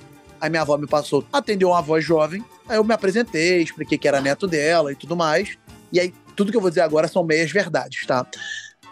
[0.45, 2.45] Aí minha avó me passou, atendeu uma voz jovem.
[2.69, 5.57] Aí eu me apresentei, expliquei que era neto dela e tudo mais.
[5.91, 8.23] E aí, tudo que eu vou dizer agora são meias verdades, tá?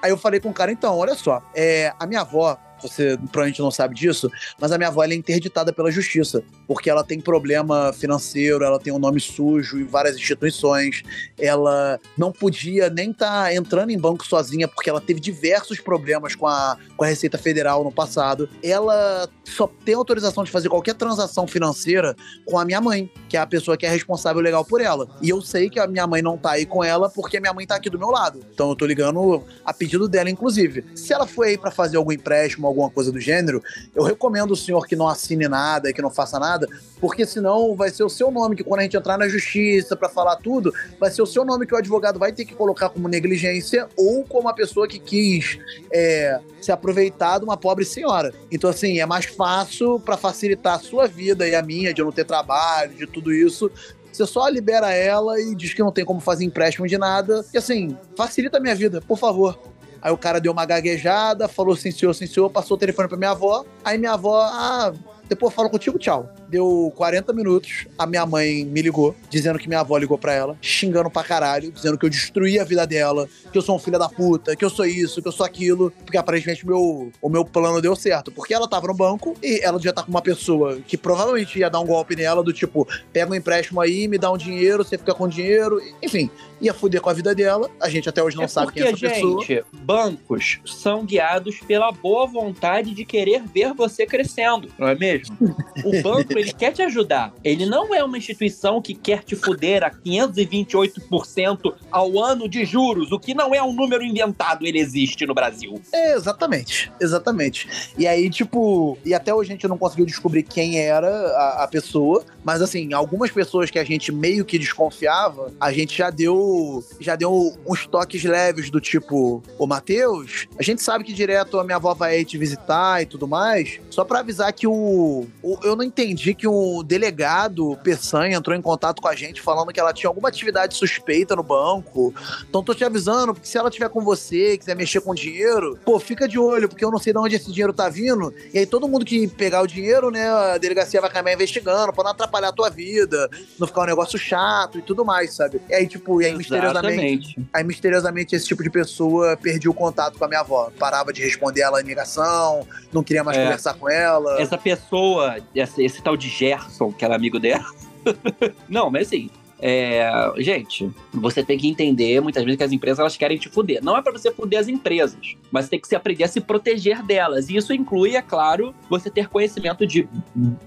[0.01, 3.61] Aí eu falei com o cara, então, olha só, é, a minha avó você provavelmente
[3.61, 4.29] não sabe disso,
[4.59, 8.93] mas a minha avó é interditada pela justiça, porque ela tem problema financeiro, ela tem
[8.93, 11.03] um nome sujo em várias instituições,
[11.39, 16.47] ela não podia nem estar entrando em banco sozinha, porque ela teve diversos problemas com
[16.47, 18.49] a, com a Receita Federal no passado.
[18.61, 22.15] Ela só tem autorização de fazer qualquer transação financeira
[22.45, 25.07] com a minha mãe, que é a pessoa que é responsável legal por ela.
[25.21, 27.53] E eu sei que a minha mãe não tá aí com ela porque a minha
[27.53, 28.39] mãe tá aqui do meu lado.
[28.53, 30.85] Então eu tô ligando a pedido dela, inclusive.
[30.95, 33.63] Se ela foi aí pra fazer algum empréstimo, alguma coisa do gênero,
[33.95, 36.67] eu recomendo o senhor que não assine nada e que não faça nada,
[36.99, 40.09] porque senão vai ser o seu nome que quando a gente entrar na justiça pra
[40.09, 43.07] falar tudo, vai ser o seu nome que o advogado vai ter que colocar como
[43.07, 45.57] negligência ou como a pessoa que quis
[45.91, 48.33] é, se aproveitar de uma pobre senhora.
[48.51, 52.05] Então, assim, é mais fácil pra facilitar a sua vida e a minha, de eu
[52.05, 53.71] não ter trabalho, de tudo isso.
[54.11, 57.43] Você só libera ela e diz que não tem como fazer empréstimo de nada.
[57.51, 59.57] E assim, facilita a minha vida, por favor.
[60.03, 63.17] Aí o cara deu uma gaguejada, falou sim senhor, sim senhor, passou o telefone pra
[63.17, 63.63] minha avó.
[63.85, 64.93] Aí minha avó, ah,
[65.29, 66.29] depois eu falo contigo, tchau.
[66.49, 70.57] Deu 40 minutos, a minha mãe me ligou, dizendo que minha avó ligou pra ela,
[70.61, 73.97] xingando pra caralho, dizendo que eu destruí a vida dela, que eu sou um filho
[73.97, 77.45] da puta, que eu sou isso, que eu sou aquilo, porque aparentemente meu, o meu
[77.45, 78.31] plano deu certo.
[78.31, 81.69] Porque ela tava no banco e ela já tá com uma pessoa que provavelmente ia
[81.69, 84.97] dar um golpe nela, do tipo, pega um empréstimo aí, me dá um dinheiro, você
[84.97, 86.29] fica com dinheiro, enfim,
[86.63, 87.69] ia fuder com a vida dela.
[87.79, 89.41] A gente até hoje não é sabe quem é essa pessoa.
[89.41, 95.37] gente, bancos são guiados pela boa vontade de querer ver você crescendo, não é mesmo?
[95.83, 97.33] O banco, ele quer te ajudar.
[97.43, 103.11] Ele não é uma instituição que quer te fuder a 528% ao ano de juros,
[103.11, 105.79] o que não é um número inventado, ele existe no Brasil.
[105.91, 107.91] É, exatamente, exatamente.
[107.97, 111.67] E aí, tipo, e até hoje a gente não conseguiu descobrir quem era a, a
[111.67, 116.52] pessoa, mas assim, algumas pessoas que a gente meio que desconfiava, a gente já deu,
[116.99, 121.63] já deu uns toques leves do tipo, ô Matheus, a gente sabe que direto a
[121.63, 125.75] minha avó vai te visitar e tudo mais, só pra avisar que o, o eu
[125.75, 129.93] não entendi que o delegado Peçanha entrou em contato com a gente falando que ela
[129.93, 132.13] tinha alguma atividade suspeita no banco.
[132.47, 135.99] Então tô te avisando, porque se ela tiver com você, quiser mexer com dinheiro, pô,
[135.99, 138.33] fica de olho, porque eu não sei de onde esse dinheiro tá vindo.
[138.53, 142.03] E aí todo mundo que pegar o dinheiro, né, a delegacia vai caminhar investigando, pra
[142.03, 143.29] não atrapalhar a tua vida,
[143.59, 145.61] não ficar um negócio chato e tudo mais, sabe?
[145.69, 150.17] E aí, tipo, e aí misteriosamente, aí misteriosamente esse tipo de pessoa perdia o contato
[150.17, 150.71] com a minha avó.
[150.77, 153.43] Parava de responder ela em ligação, não queria mais É.
[153.43, 154.41] conversar com ela.
[154.41, 157.65] Essa pessoa, esse, esse tal de Gerson, que era amigo dela.
[158.67, 159.29] não, mas assim.
[159.65, 163.81] é, gente, você tem que entender muitas vezes que as empresas elas querem te fuder.
[163.81, 167.01] Não é pra você fuder as empresas, mas tem que se aprender a se proteger
[167.03, 167.49] delas.
[167.49, 170.05] E isso inclui, é claro, você ter conhecimento de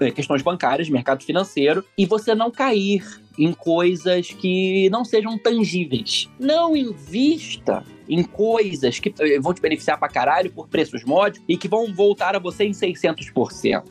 [0.00, 3.04] eh, questões bancárias, mercado financeiro, e você não cair
[3.38, 6.28] em coisas que não sejam tangíveis.
[6.38, 11.56] Não invista em coisas que eh, vão te beneficiar pra caralho por preços módicos e
[11.56, 13.82] que vão voltar a você em 600%.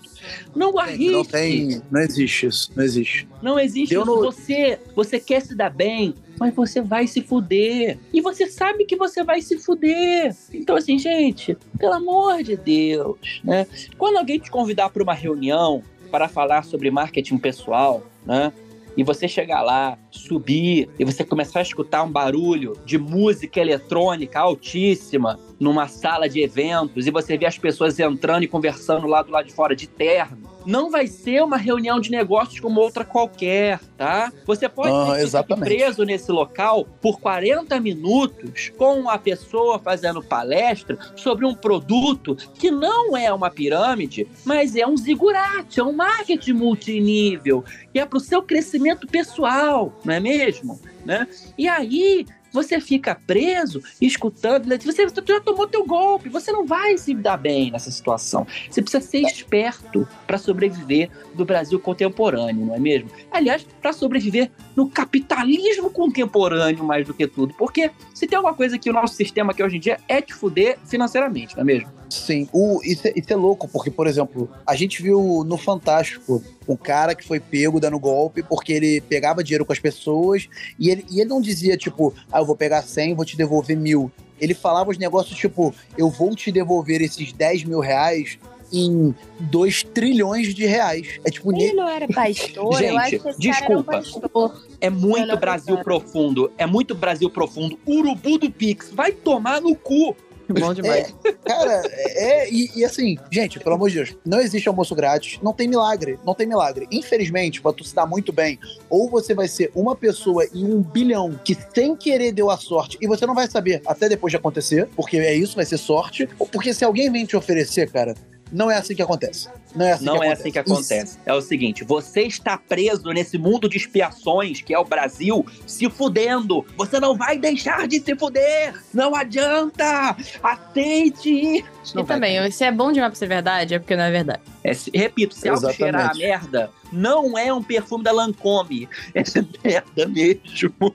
[0.56, 1.12] Não arrisque.
[1.12, 1.82] Não tem.
[1.92, 2.72] Não existe isso.
[2.76, 3.28] Não existe.
[3.42, 4.16] Não existe Deu isso.
[4.16, 7.98] no- Você, você quer se dar bem, mas você vai se fuder.
[8.14, 10.34] E você sabe que você vai se fuder.
[10.54, 13.68] Então, assim, gente, pelo amor de Deus, né?
[13.98, 18.54] Quando alguém te convidar para uma reunião para falar sobre marketing pessoal, né?
[18.98, 24.40] E você chegar lá, subir, e você começar a escutar um barulho de música eletrônica
[24.40, 29.32] altíssima numa sala de eventos, e você vê as pessoas entrando e conversando lá do
[29.32, 33.80] lado de fora de terno, não vai ser uma reunião de negócios como outra qualquer,
[33.98, 34.32] tá?
[34.46, 40.98] Você pode Ah, ter preso nesse local por 40 minutos com a pessoa fazendo palestra
[41.16, 46.54] sobre um produto que não é uma pirâmide, mas é um zigurate, é um marketing
[46.54, 50.80] multinível, que é para o seu crescimento pessoal, não é mesmo?
[51.06, 51.28] Né?
[51.58, 52.26] E aí
[52.56, 54.78] você fica preso escutando, né?
[54.78, 58.48] você, já tomou teu golpe, você não vai se dar bem nessa situação.
[58.70, 63.10] Você precisa ser esperto para sobreviver do Brasil contemporâneo, não é mesmo?
[63.32, 68.80] Aliás, para sobreviver no capitalismo contemporâneo mais do que tudo, porque se tem alguma coisa
[68.80, 71.92] que o nosso sistema aqui hoje em dia é te fuder financeiramente, não é mesmo?
[72.10, 76.42] Sim, o, isso, é, isso é louco, porque, por exemplo, a gente viu no Fantástico
[76.68, 80.48] um cara que foi pego dando golpe porque ele pegava dinheiro com as pessoas
[80.80, 83.76] e ele, e ele não dizia, tipo, ah, eu vou pegar 100 vou te devolver
[83.76, 84.12] mil.
[84.40, 88.38] Ele falava os negócios, tipo, eu vou te devolver esses 10 mil reais
[88.72, 91.20] em 2 trilhões de reais.
[91.24, 93.64] É tipo, Ele não era pastor, eu acho Gente, que esse desculpa.
[93.64, 94.66] cara era um pastor.
[94.82, 96.52] É muito Brasil profundo.
[96.58, 97.80] É muito Brasil profundo.
[97.88, 98.92] Urubu do Pix.
[98.92, 100.16] Vai tomar no cu.
[100.60, 101.14] Bom demais.
[101.44, 102.50] Cara, é.
[102.50, 106.20] E, e assim, gente, pelo amor de Deus, não existe almoço grátis, não tem milagre,
[106.26, 106.88] não tem milagre.
[106.92, 110.82] Infelizmente, pra tu se dar muito bem, ou você vai ser uma pessoa em um
[110.82, 114.38] bilhão que sem querer deu a sorte, e você não vai saber até depois de
[114.38, 118.16] acontecer, porque é isso, vai ser sorte, ou porque se alguém vem te oferecer, cara,
[118.52, 119.48] não é assim que acontece.
[119.76, 120.42] Não é assim Não que é acontece.
[120.42, 121.20] assim que acontece.
[121.26, 125.90] É o seguinte: você está preso nesse mundo de expiações que é o Brasil, se
[125.90, 126.66] fudendo.
[126.78, 128.74] Você não vai deixar de se fuder.
[128.94, 130.16] Não adianta.
[130.42, 131.66] Aceite.
[131.96, 134.42] E também, se é bom demais pra ser verdade, é porque não é verdade.
[134.64, 138.88] É, se- repito, se algo cheirar a merda, não é um perfume da Lancôme.
[139.14, 139.24] É
[139.68, 140.42] merda mesmo.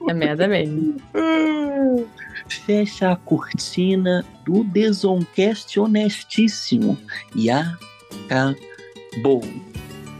[0.09, 0.97] É merda mesmo.
[2.57, 6.99] Fecha a cortina do Desoncast honestíssimo.
[7.35, 9.43] E acabou.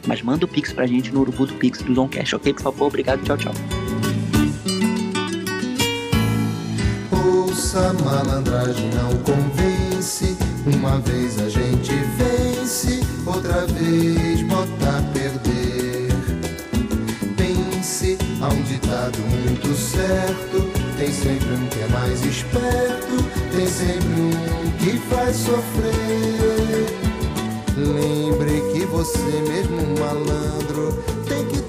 [0.07, 2.55] Mas manda o Pix pra gente no Urubu do Pix do Zoncast, ok?
[2.55, 3.53] Por favor, obrigado, tchau, tchau.
[7.13, 10.37] Ouça, malandragem não convence.
[10.67, 16.11] Uma vez a gente vence, outra vez bota a perder.
[17.37, 20.50] Pense, há um ditado muito certo.
[21.01, 23.25] Tem sempre um que é mais esperto,
[23.57, 26.85] tem sempre um que faz sofrer.
[27.75, 31.60] Lembre que você mesmo, malandro, tem que